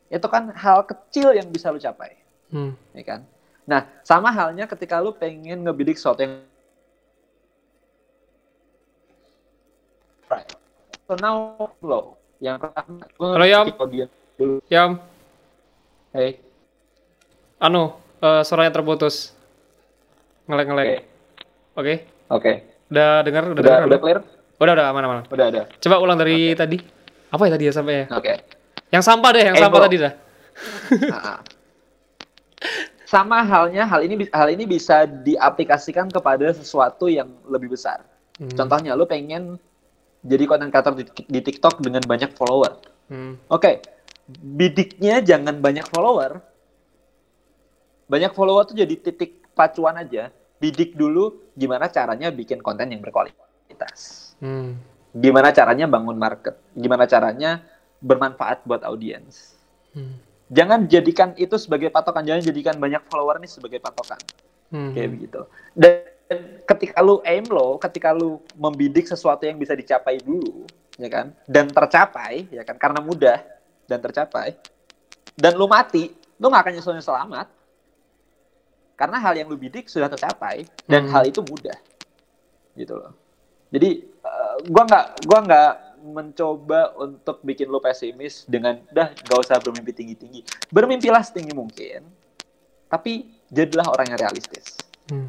[0.07, 2.15] Itu kan hal kecil yang bisa lu capai,
[2.53, 2.77] Hmm.
[2.93, 3.21] ya kan?
[3.63, 6.43] Nah, sama halnya ketika lu pengen ngebidik sesuatu yang
[10.27, 10.49] right.
[11.05, 12.17] So now flow.
[12.37, 13.65] Yang pertama, Halo, Yam.
[14.35, 14.59] dulu.
[14.67, 14.99] Yam,
[16.11, 16.37] Hey.
[17.57, 19.31] anu, eh, suaranya terputus.
[20.43, 20.85] Ngelek-ngelek.
[20.85, 20.99] Oke.
[21.73, 21.93] Oke.
[22.29, 22.51] Oke.
[22.91, 23.43] Udah dengar?
[23.47, 23.81] Udah, Udah dengar?
[23.87, 24.19] udah clear?
[24.59, 25.23] Udah, udah, aman, aman.
[25.31, 25.61] Udah ada.
[25.79, 26.77] Coba ulang dari tadi.
[27.31, 28.05] Apa ya tadi ya sampai ya?
[28.11, 28.33] Oke.
[28.91, 29.85] Yang sampah deh, yang Eh, sampah bro.
[29.87, 30.13] tadi dah.
[33.13, 38.01] Sama halnya hal ini hal ini bisa diaplikasikan kepada sesuatu yang lebih besar.
[38.41, 38.49] Hmm.
[38.49, 39.61] Contohnya lu pengen
[40.25, 42.81] jadi konten creator di, di TikTok dengan banyak follower.
[43.13, 43.37] Hmm.
[43.53, 43.85] Oke.
[44.25, 46.41] Bidiknya jangan banyak follower.
[48.09, 50.33] Banyak follower tuh jadi titik pacuan aja.
[50.57, 54.33] Bidik dulu gimana caranya bikin konten yang berkualitas.
[54.41, 54.81] Hmm.
[55.13, 56.57] Gimana caranya bangun market.
[56.73, 57.61] Gimana caranya
[58.01, 59.53] bermanfaat buat audiens.
[59.93, 60.32] Hmm.
[60.51, 64.19] Jangan jadikan itu sebagai patokan, jangan jadikan banyak follower ini sebagai patokan.
[64.73, 64.91] Hmm.
[64.91, 65.41] Kayak begitu.
[65.73, 70.65] Dan ketika lu aim low, ketika lu membidik sesuatu yang bisa dicapai dulu,
[70.97, 71.31] ya kan?
[71.45, 72.75] Dan tercapai, ya kan?
[72.75, 73.39] Karena mudah
[73.87, 74.57] dan tercapai.
[75.33, 77.47] Dan lu mati, lu gak akan nyesel selamat.
[78.93, 81.11] Karena hal yang lu bidik sudah tercapai dan Hmm.
[81.17, 81.75] hal itu mudah.
[82.77, 83.13] Gitu loh.
[83.73, 85.71] Jadi eh, gua nggak gua nggak
[86.03, 90.43] mencoba untuk bikin lu pesimis dengan dah gak usah bermimpi tinggi-tinggi.
[90.67, 92.03] Bermimpilah setinggi mungkin,
[92.91, 95.27] tapi jadilah orang yang realistis Hmm.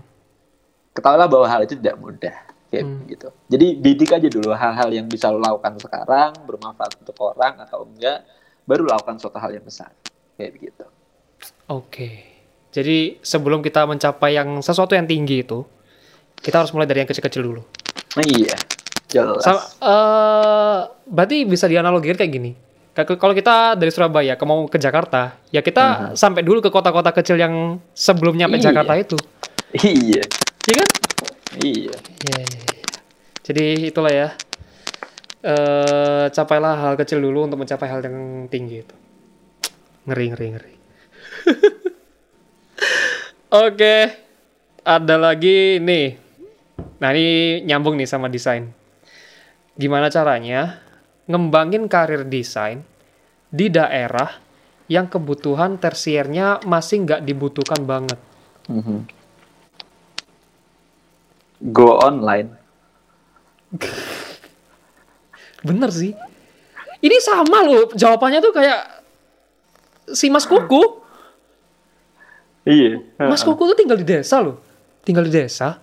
[0.93, 2.35] ketahuilah bahwa hal itu tidak mudah
[2.71, 3.07] kayak Hmm.
[3.07, 3.29] gitu.
[3.51, 8.23] Jadi bidik aja dulu hal-hal yang bisa lo lakukan sekarang bermanfaat untuk orang atau enggak,
[8.67, 9.91] baru lakukan suatu hal yang besar
[10.35, 10.87] kayak begitu.
[11.71, 12.11] Oke.
[12.75, 15.63] Jadi sebelum kita mencapai yang sesuatu yang tinggi itu,
[16.43, 17.63] kita harus mulai dari yang kecil-kecil dulu.
[18.19, 18.55] Nah, iya,
[19.15, 19.41] jelas.
[19.41, 22.53] Sama, eh, berarti bisa dianalogikan kayak gini.
[22.95, 27.35] Kalau kita dari Surabaya ke mau ke Jakarta, ya kita sampai dulu ke kota-kota kecil
[27.35, 28.71] yang sebelum nyampe Iya.
[28.71, 29.19] Jakarta itu,
[29.75, 30.89] Iya, iya kan?
[31.59, 31.95] iya.
[31.95, 31.95] Iya,
[32.39, 32.39] iya,
[32.71, 32.99] iya.
[33.43, 34.29] Jadi itulah ya.
[35.45, 38.97] Eh, capailah hal kecil dulu untuk mencapai hal yang tinggi itu.
[40.07, 40.75] Ngeri, ngeri, ngeri.
[43.55, 43.97] Oke,
[44.83, 46.17] ada lagi nih.
[46.99, 47.27] Nah ini
[47.67, 48.71] nyambung nih sama desain.
[49.75, 50.79] Gimana caranya
[51.27, 52.87] ngembangin karir desain
[53.51, 54.31] di daerah
[54.87, 58.21] yang kebutuhan tersiernya masih nggak dibutuhkan banget.
[58.69, 58.99] Mhm.
[61.73, 62.53] Go online.
[65.65, 66.13] Bener sih.
[67.01, 68.81] Ini sama loh, jawabannya tuh kayak
[70.13, 71.05] si Mas Kuku.
[72.65, 73.01] Iya.
[73.21, 74.61] Mas Kuku tuh tinggal di desa loh.
[75.05, 75.81] Tinggal di desa.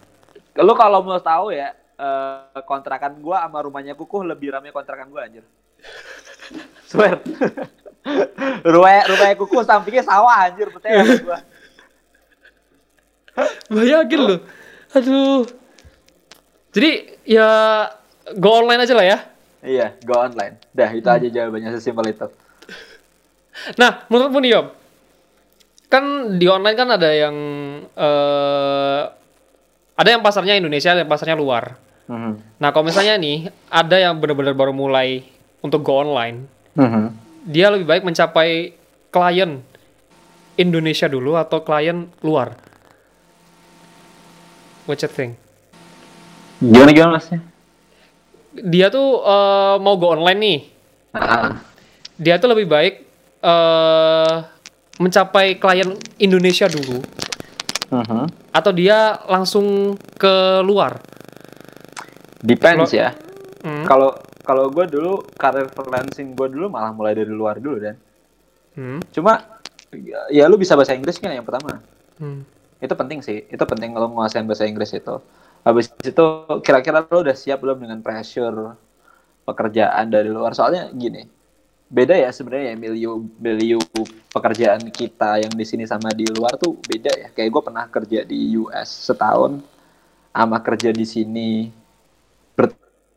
[0.58, 5.30] Lo kalau mau tahu ya, eh, kontrakan gua sama rumahnya kukuh lebih rame kontrakan gua
[5.30, 5.46] anjir.
[6.90, 7.22] Swear.
[8.74, 11.40] rumah rumahnya kukuh sampingnya sawah anjir sama gua.
[13.70, 14.40] Bayangin loh.
[14.98, 15.46] Aduh.
[16.72, 17.50] Jadi ya
[18.36, 19.18] go online aja lah ya.
[19.62, 20.58] Iya, go online.
[20.74, 22.28] Dah, itu aja jawabannya sesimpel itu.
[23.78, 24.68] Nah, menurutmu nih Yom,
[25.86, 26.04] kan
[26.42, 27.36] di online kan ada yang
[27.94, 29.02] eh
[29.94, 31.78] ada yang pasarnya Indonesia, ada yang pasarnya luar.
[32.12, 32.60] Mhm.
[32.60, 35.24] Nah, kalau misalnya nih ada yang benar-benar baru mulai
[35.64, 36.44] untuk go online,
[36.76, 37.04] Mhm.
[37.48, 38.76] dia lebih baik mencapai
[39.08, 39.64] klien
[40.60, 42.60] Indonesia dulu atau klien luar?
[44.84, 45.40] What you think?
[46.60, 47.40] Gimana gimana masnya?
[48.52, 50.60] Dia tuh eh, mau go online nih,
[51.12, 51.60] Ah,
[52.16, 52.94] dia tuh lebih baik
[53.42, 54.36] eh
[55.02, 57.02] mencapai klien Indonesia dulu
[57.90, 58.54] mhm.
[58.54, 61.11] atau dia langsung ke luar?
[62.42, 63.10] Depends Kalau- ya.
[63.62, 63.86] Hmm.
[63.86, 64.10] Kalau
[64.42, 67.96] kalau gue dulu karir freelancing gue dulu malah mulai dari luar dulu dan
[68.74, 68.98] Hmm.
[69.14, 69.38] cuma
[70.28, 71.78] ya, lu bisa bahasa Inggris kan yang pertama
[72.18, 72.42] Hmm.
[72.78, 75.22] itu penting sih itu penting kalau menguasai bahasa Inggris itu
[75.62, 76.26] habis itu
[76.60, 78.74] kira-kira lu udah siap belum dengan pressure
[79.44, 81.28] pekerjaan dari luar soalnya gini
[81.86, 83.82] beda ya sebenarnya ya milieu milieu
[84.32, 88.24] pekerjaan kita yang di sini sama di luar tuh beda ya kayak gue pernah kerja
[88.24, 89.60] di US setahun
[90.32, 91.50] sama kerja di sini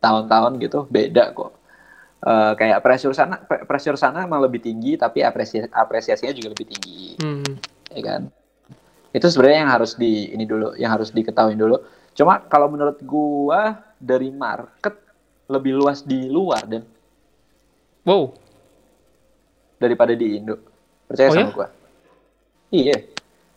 [0.05, 1.53] bertahun-tahun gitu beda kok.
[2.25, 6.67] Eh, kayak pressure sana pre- pressure sana emang lebih tinggi tapi apresiasi apresiasinya juga lebih
[6.69, 7.17] tinggi.
[7.25, 7.57] Hmm.
[7.89, 8.23] ya kan?
[9.15, 11.81] Itu sebenarnya yang harus di ini dulu yang harus diketahui dulu.
[12.13, 15.01] Cuma kalau menurut gua dari market
[15.49, 16.85] lebih luas di luar dan
[18.05, 18.37] Wow.
[19.81, 20.61] daripada di Indo.
[21.09, 21.57] Percaya Oh sama ya?
[21.57, 21.69] gua?
[22.69, 22.97] Iya.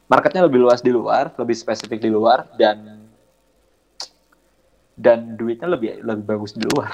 [0.07, 2.96] Marketnya lebih luas di luar lebih spesifik di luar dan
[4.97, 6.91] dan duitnya lebih lebih bagus di luar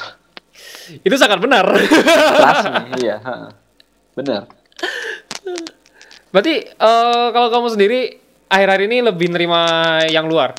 [1.02, 1.66] Itu sangat benar.
[1.66, 1.82] me
[3.02, 3.50] iya ha.
[4.14, 4.46] bener
[6.30, 8.00] Berarti eh, kalau kamu sendiri
[8.48, 9.62] akhir-akhir ini lebih nerima
[10.10, 10.54] yang luar?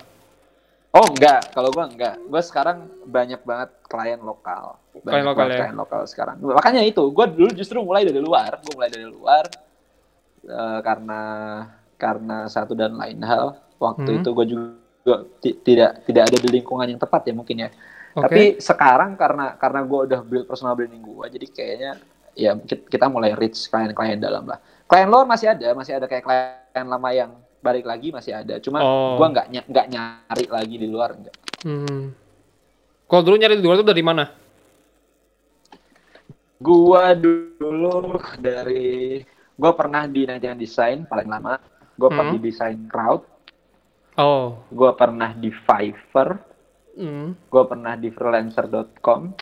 [0.91, 2.15] Oh enggak, kalau gua enggak.
[2.31, 4.79] Gua sekarang banyak banget klien lokal.
[4.95, 5.59] Banyak Klien lokal banget ya?
[5.67, 6.37] klien lokal sekarang.
[6.39, 8.63] Makanya itu, gua dulu justru mulai dari luar.
[8.63, 9.45] Gua mulai dari luar
[10.47, 11.21] eh, karena
[11.99, 13.59] karena satu dan lain hal.
[13.83, 14.19] Waktu Hmm.
[14.23, 14.63] itu gua juga
[15.39, 17.69] ti- tidak tidak ada di lingkungan yang tepat ya mungkin ya.
[18.15, 18.25] Oke.
[18.25, 21.93] Tapi sekarang karena karena gua udah build personal branding gua, jadi kayaknya
[22.33, 24.59] ya ki- kita mulai reach klien-klien dalam lah.
[24.89, 27.31] Klien luar masih ada, masih ada kayak klien lama yang
[27.61, 28.57] balik lagi masih ada.
[28.61, 29.21] Cuma Oh.
[29.21, 31.37] gua nggak ny- nggak nyari lagi di luar enggak.
[31.65, 32.13] Hmm.
[33.05, 34.25] Kalau dulu nyari di luar itu dari mana?
[36.57, 39.21] Gua dulu dari
[39.53, 41.61] gua pernah di Nigerian Design paling lama.
[41.99, 42.39] Gua pernah Hmm.
[42.41, 43.23] di Design Crowd,
[44.15, 44.63] Oh.
[44.71, 46.39] gua pernah di Fiverr,
[46.95, 47.35] Hmm.
[47.51, 49.35] gua pernah di freelancer.com.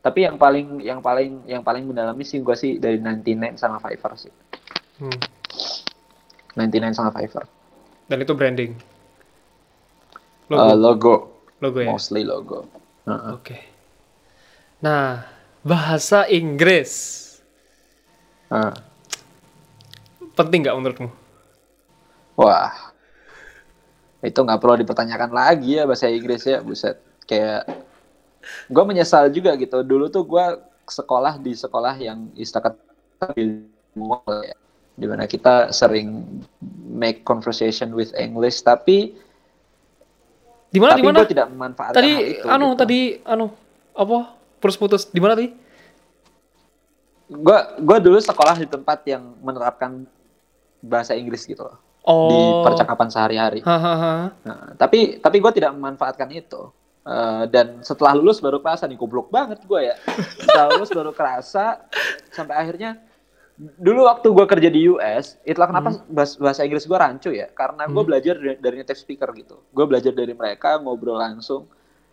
[0.00, 4.18] Tapi yang paling yang paling yang paling mendalami sih gua sih dari 99 sama Fiverr
[4.18, 4.32] sih.
[4.98, 5.14] Hmm.
[6.56, 7.46] 99 sama Fiverr.
[8.08, 8.72] Dan itu branding.
[10.50, 11.14] Eh, Logo, logo,
[11.62, 11.86] logo ya.
[11.86, 12.66] mostly logo.
[13.06, 13.30] Heeh.
[13.30, 13.56] Oke.
[14.82, 15.22] Nah,
[15.62, 16.90] bahasa Inggris
[18.50, 18.74] Heeh.
[20.34, 21.10] penting nggak menurutmu?
[22.40, 22.72] Wah,
[24.24, 26.96] itu nggak perlu dipertanyakan lagi ya bahasa Inggris ya, buset.
[27.28, 27.68] Kayak
[28.72, 29.84] gue menyesal juga gitu.
[29.84, 30.46] Dulu tuh gue
[30.88, 32.72] sekolah di sekolah yang istilah
[33.36, 34.56] bilingual ya,
[34.96, 36.40] di mana kita sering
[36.88, 39.12] make conversation with English, tapi
[40.70, 41.26] Di mana di mana?
[41.26, 42.46] tidak memanfaatkan Tadi itu.
[42.46, 42.78] anu gitu.
[42.78, 43.50] tadi anu
[43.92, 44.38] apa?
[44.62, 45.10] Putus-putus.
[45.12, 45.50] Di mana tadi?
[47.30, 50.02] gue gue dulu sekolah di tempat yang menerapkan
[50.82, 52.32] bahasa Inggris gitu loh Oh.
[52.32, 53.60] di percakapan sehari-hari.
[53.60, 56.72] Nah, tapi tapi gue tidak memanfaatkan itu.
[57.00, 59.96] Eh, dan setelah lulus baru kerasa nih goblok banget gue ya.
[60.36, 61.80] Setelah lulus baru kerasa
[62.28, 63.00] sampai akhirnya
[63.56, 67.84] dulu waktu gue kerja di US, itulah kenapa bahas- bahasa Inggris gue rancu ya, karena
[67.84, 68.08] gue Hmm.
[68.08, 69.60] belajar dari, dari native speaker gitu.
[69.68, 71.68] Gue belajar dari mereka ngobrol langsung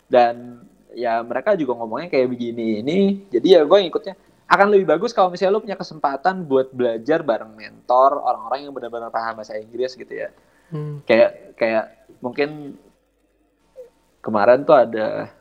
[0.08, 3.00] dan ya mereka juga ngomongnya kayak begini ini.
[3.28, 4.16] Jadi ya gue ngikutnya
[4.48, 9.12] akan lebih bagus kalau misalnya lu punya kesempatan buat belajar bareng mentor orang-orang yang benar-benar
[9.12, 10.32] paham bahasa Inggris gitu ya
[10.68, 11.00] Hmm.
[11.04, 11.86] kayak kayak
[12.20, 12.76] mungkin
[14.20, 15.32] kemarin tuh ada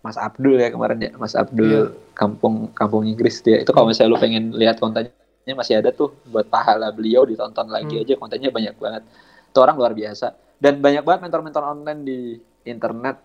[0.00, 1.82] Mas Abdul ya kemarin ya Mas Abdul Iya.
[2.12, 5.12] kampung kampung Inggris dia itu kalau misalnya lu pengen lihat kontennya
[5.52, 8.02] masih ada tuh buat pahala beliau ditonton lagi Hmm.
[8.02, 9.02] aja kontennya banyak banget
[9.46, 12.18] itu orang luar biasa dan banyak banget mentor-mentor online di
[12.64, 13.20] internet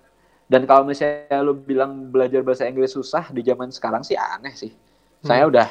[0.47, 4.71] dan kalau misalnya lu bilang belajar bahasa Inggris susah di zaman sekarang sih aneh sih
[5.23, 5.67] saya udah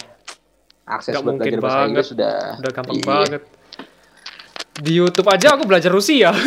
[0.87, 1.89] akses Nggak buat belajar bahasa banget.
[1.91, 3.05] Inggris sudah Udah gampang iya.
[3.05, 3.43] banget.
[4.77, 6.31] Di YouTube aja aku belajar Rusia.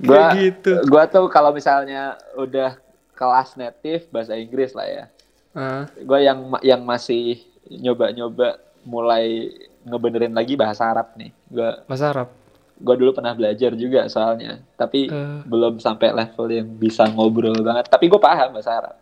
[0.00, 0.80] Gua, gitu.
[0.88, 2.72] gua tuh kalau misalnya udah
[3.12, 5.04] kelas native bahasa Inggris lah ya.
[5.52, 8.56] Ah, Gua yang yang masih nyoba-nyoba
[8.88, 9.52] mulai
[9.84, 11.36] ngebenerin lagi bahasa Arab nih.
[11.52, 12.32] Gua bahasa Arab.
[12.80, 15.40] Gua dulu pernah belajar juga soalnya, tapi Eh.
[15.44, 17.86] belum sampai level yang bisa ngobrol banget.
[17.86, 18.96] Tapi gua paham bahasa Arab.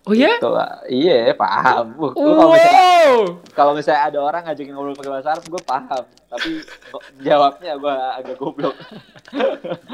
[0.00, 0.40] Oh ya?
[0.40, 0.56] Tuh,
[0.88, 1.92] iya paham.
[2.00, 3.20] Uh, gua kalau misalnya Wow.
[3.52, 6.04] kalau misalnya ada orang ngajakin ngobrol pakai bahasa Arab, gue paham.
[6.30, 6.50] Tapi
[7.20, 8.76] jawabnya gue agak goblok.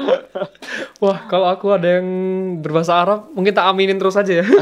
[1.03, 2.07] Wah, kalau aku ada yang
[2.59, 4.45] berbahasa Arab, mungkin tak aminin terus aja ya.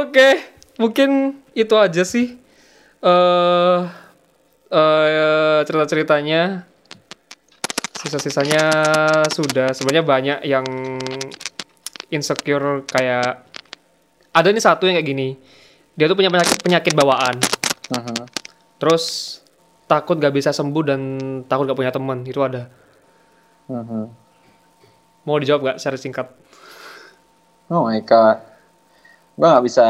[0.00, 0.28] Oke,
[0.76, 1.10] mungkin
[1.52, 2.36] itu aja sih.
[2.98, 3.78] eh
[4.72, 6.64] eh, cerita-ceritanya.
[7.98, 8.64] Sisa-sisanya
[9.26, 9.74] sudah.
[9.74, 10.66] Sebenarnya banyak yang
[12.08, 13.44] insecure kayak
[14.32, 15.28] ada nih satu yang kayak gini.
[15.98, 17.36] Dia tuh punya penyakit penyakit bawaan.
[18.78, 19.04] Terus
[19.90, 21.00] takut gak bisa sembuh dan
[21.50, 22.70] takut gak punya teman itu ada.
[25.26, 26.26] Mau dijawab gak secara singkat?
[27.68, 28.40] Oh my god.
[29.38, 29.84] Gue nggak bisa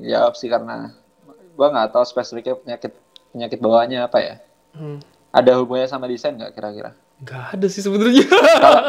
[0.00, 0.94] jawab sih karena
[1.28, 2.92] gue nggak tahu spesifiknya penyakit
[3.32, 4.34] penyakit bawaannya apa ya.
[4.74, 4.98] Hmm.
[5.32, 6.96] Ada hubungannya sama desain nggak kira-kira?
[7.26, 8.24] Gak ada sih sebenarnya.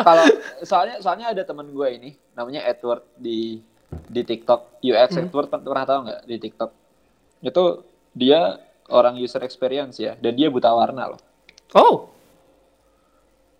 [0.06, 0.26] Kalau
[0.70, 3.60] soalnya soalnya ada teman gue ini namanya Edward di
[3.90, 6.72] di TikTok UX Edward pernah, tahu nggak di TikTok?
[7.42, 7.84] Itu
[8.14, 11.22] dia orang user experience ya dan dia buta warna loh.
[11.74, 11.98] oh.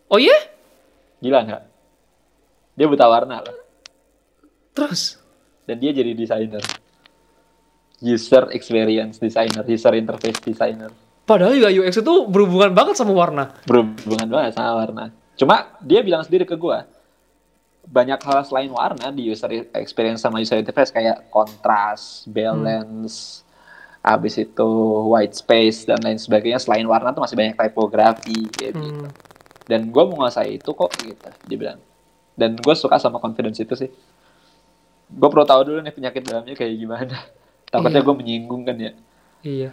[0.10, 0.38] Oh iya?
[1.22, 1.64] Gila nggak?
[2.78, 3.58] Dia buta warna loh.
[4.74, 5.22] Terus?
[5.70, 6.62] Dan dia jadi desainer.
[8.00, 10.92] User experience designer, user interface designer.
[11.28, 13.54] Padahal juga UX itu berhubungan banget sama warna.
[13.68, 15.04] Berhubungan banget sama warna.
[15.38, 16.88] Cuma dia bilang sendiri ke gua,
[17.86, 23.46] banyak hal selain warna di user experience sama user interface kayak kontras, balance,
[24.02, 24.70] habis itu
[25.10, 26.60] white space dan lain sebagainya.
[26.62, 29.08] Selain warna tuh masih banyak typography kayak gitu.
[29.08, 29.14] Hmm.
[29.70, 31.80] Dan gue menguasai itu kok gitu, dia bilang.
[32.34, 33.90] Dan gue suka sama confidence itu sih.
[35.10, 37.18] Gue perlu tahu dulu nih penyakit dalamnya kayak gimana.
[37.70, 38.06] Takutnya Iya.
[38.06, 38.92] gue menyinggung kan ya.
[39.42, 39.72] Iya.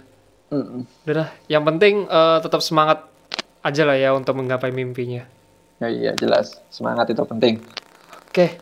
[0.48, 0.84] Mm-mm.
[1.02, 1.28] Udah dah.
[1.46, 3.02] Yang penting eh, tetap semangat
[3.60, 5.26] aja lah ya untuk menggapai mimpinya.
[5.76, 7.60] Ya iya jelas, semangat itu penting.
[8.26, 8.56] Oke.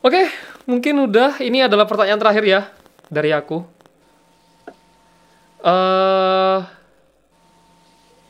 [0.00, 0.28] Oke,
[0.64, 1.36] mungkin udah.
[1.38, 2.60] Ini adalah pertanyaan terakhir ya
[3.06, 3.72] dari aku.
[5.64, 6.60] eh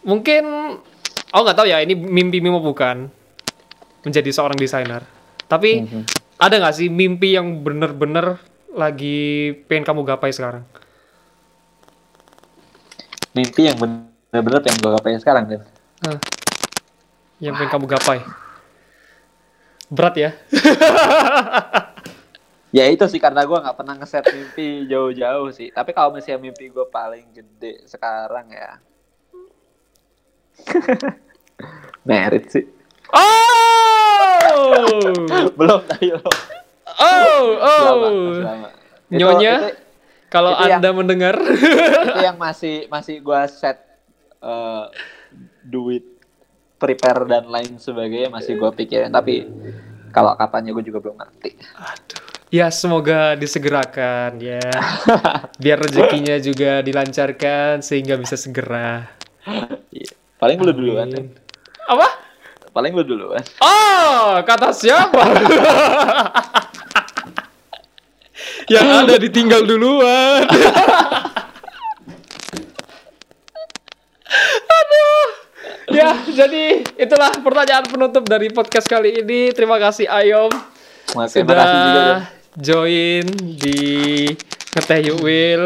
[0.06, 0.44] mungkin
[1.26, 3.10] aku nggak tahu ya ini mimpi mimpi bukan
[4.02, 5.02] menjadi seorang desainer.
[5.44, 6.02] Tapi Mhm.
[6.38, 8.38] ada nggak sih mimpi yang bener-bener
[8.74, 10.66] lagi pengen kamu gapai sekarang?
[13.34, 15.62] Mimpi yang bener-bener pengen gue gapai sekarang kan.
[17.38, 18.18] Yang pengen kamu gapai?
[19.88, 20.30] Berat ya?
[22.74, 25.70] Ya itu sih karena gue nggak pernah ngeset mimpi jauh-jauh sih.
[25.70, 28.82] Tapi kalau misalnya mimpi gue paling gede sekarang ya,
[32.08, 32.66] merit sih.
[33.14, 34.74] Oh!
[35.58, 36.30] Belum lo.
[36.96, 37.84] Oh, oh.
[38.38, 38.68] Lama.
[39.08, 39.68] Itu- Nyonya, itu,
[40.28, 43.78] kalau itu yang- Anda mendengar, itu yang masih masih gue set
[44.40, 44.84] eh,
[45.62, 46.04] duit
[46.76, 49.08] prepare dan lain sebagainya masih gue pikirin.
[49.08, 49.46] Tapi
[50.10, 51.50] kalau kapannya gue juga belum ngerti.
[52.50, 54.62] ya semoga disegerakan ya.
[55.62, 59.10] Biar rezekinya juga dilancarkan sehingga bisa segera.
[59.90, 60.12] Iya.
[60.36, 61.08] Paling lu duluan.
[61.08, 61.32] Amin.
[61.84, 62.08] Apa?
[62.70, 63.42] Paling lu duluan.
[63.58, 65.22] Oh, kata siapa?
[68.68, 70.48] Yang ada ditinggal duluan.
[74.74, 75.26] Aduh.
[75.92, 79.52] Ya, jadi itulah pertanyaan penutup dari podcast kali ini.
[79.52, 80.48] Terima kasih Ayom
[81.12, 82.00] Makasih, sudah makasih juga.
[82.02, 82.18] Don.
[82.56, 83.26] join
[83.60, 83.80] di
[84.74, 85.64] Ngeteh Yuk Will.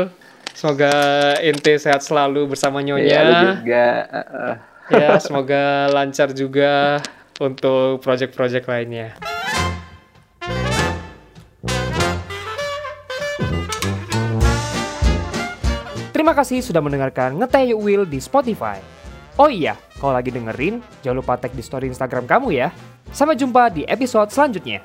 [0.59, 0.90] Semoga
[1.38, 3.62] ente sehat selalu bersama Nyonya.
[3.62, 3.86] juga.
[4.11, 4.55] eh, eh.
[4.90, 6.99] Ya, semoga lancar juga
[7.38, 9.38] untuk project-project lainnya.
[16.29, 18.76] Terima kasih sudah mendengarkan Ngeteh Yuk Will di Spotify.
[19.41, 22.68] Oh iya, kalau lagi dengerin, jangan lupa tag di story Instagram kamu ya.
[23.16, 24.85] Sampai jumpa di episode selanjutnya.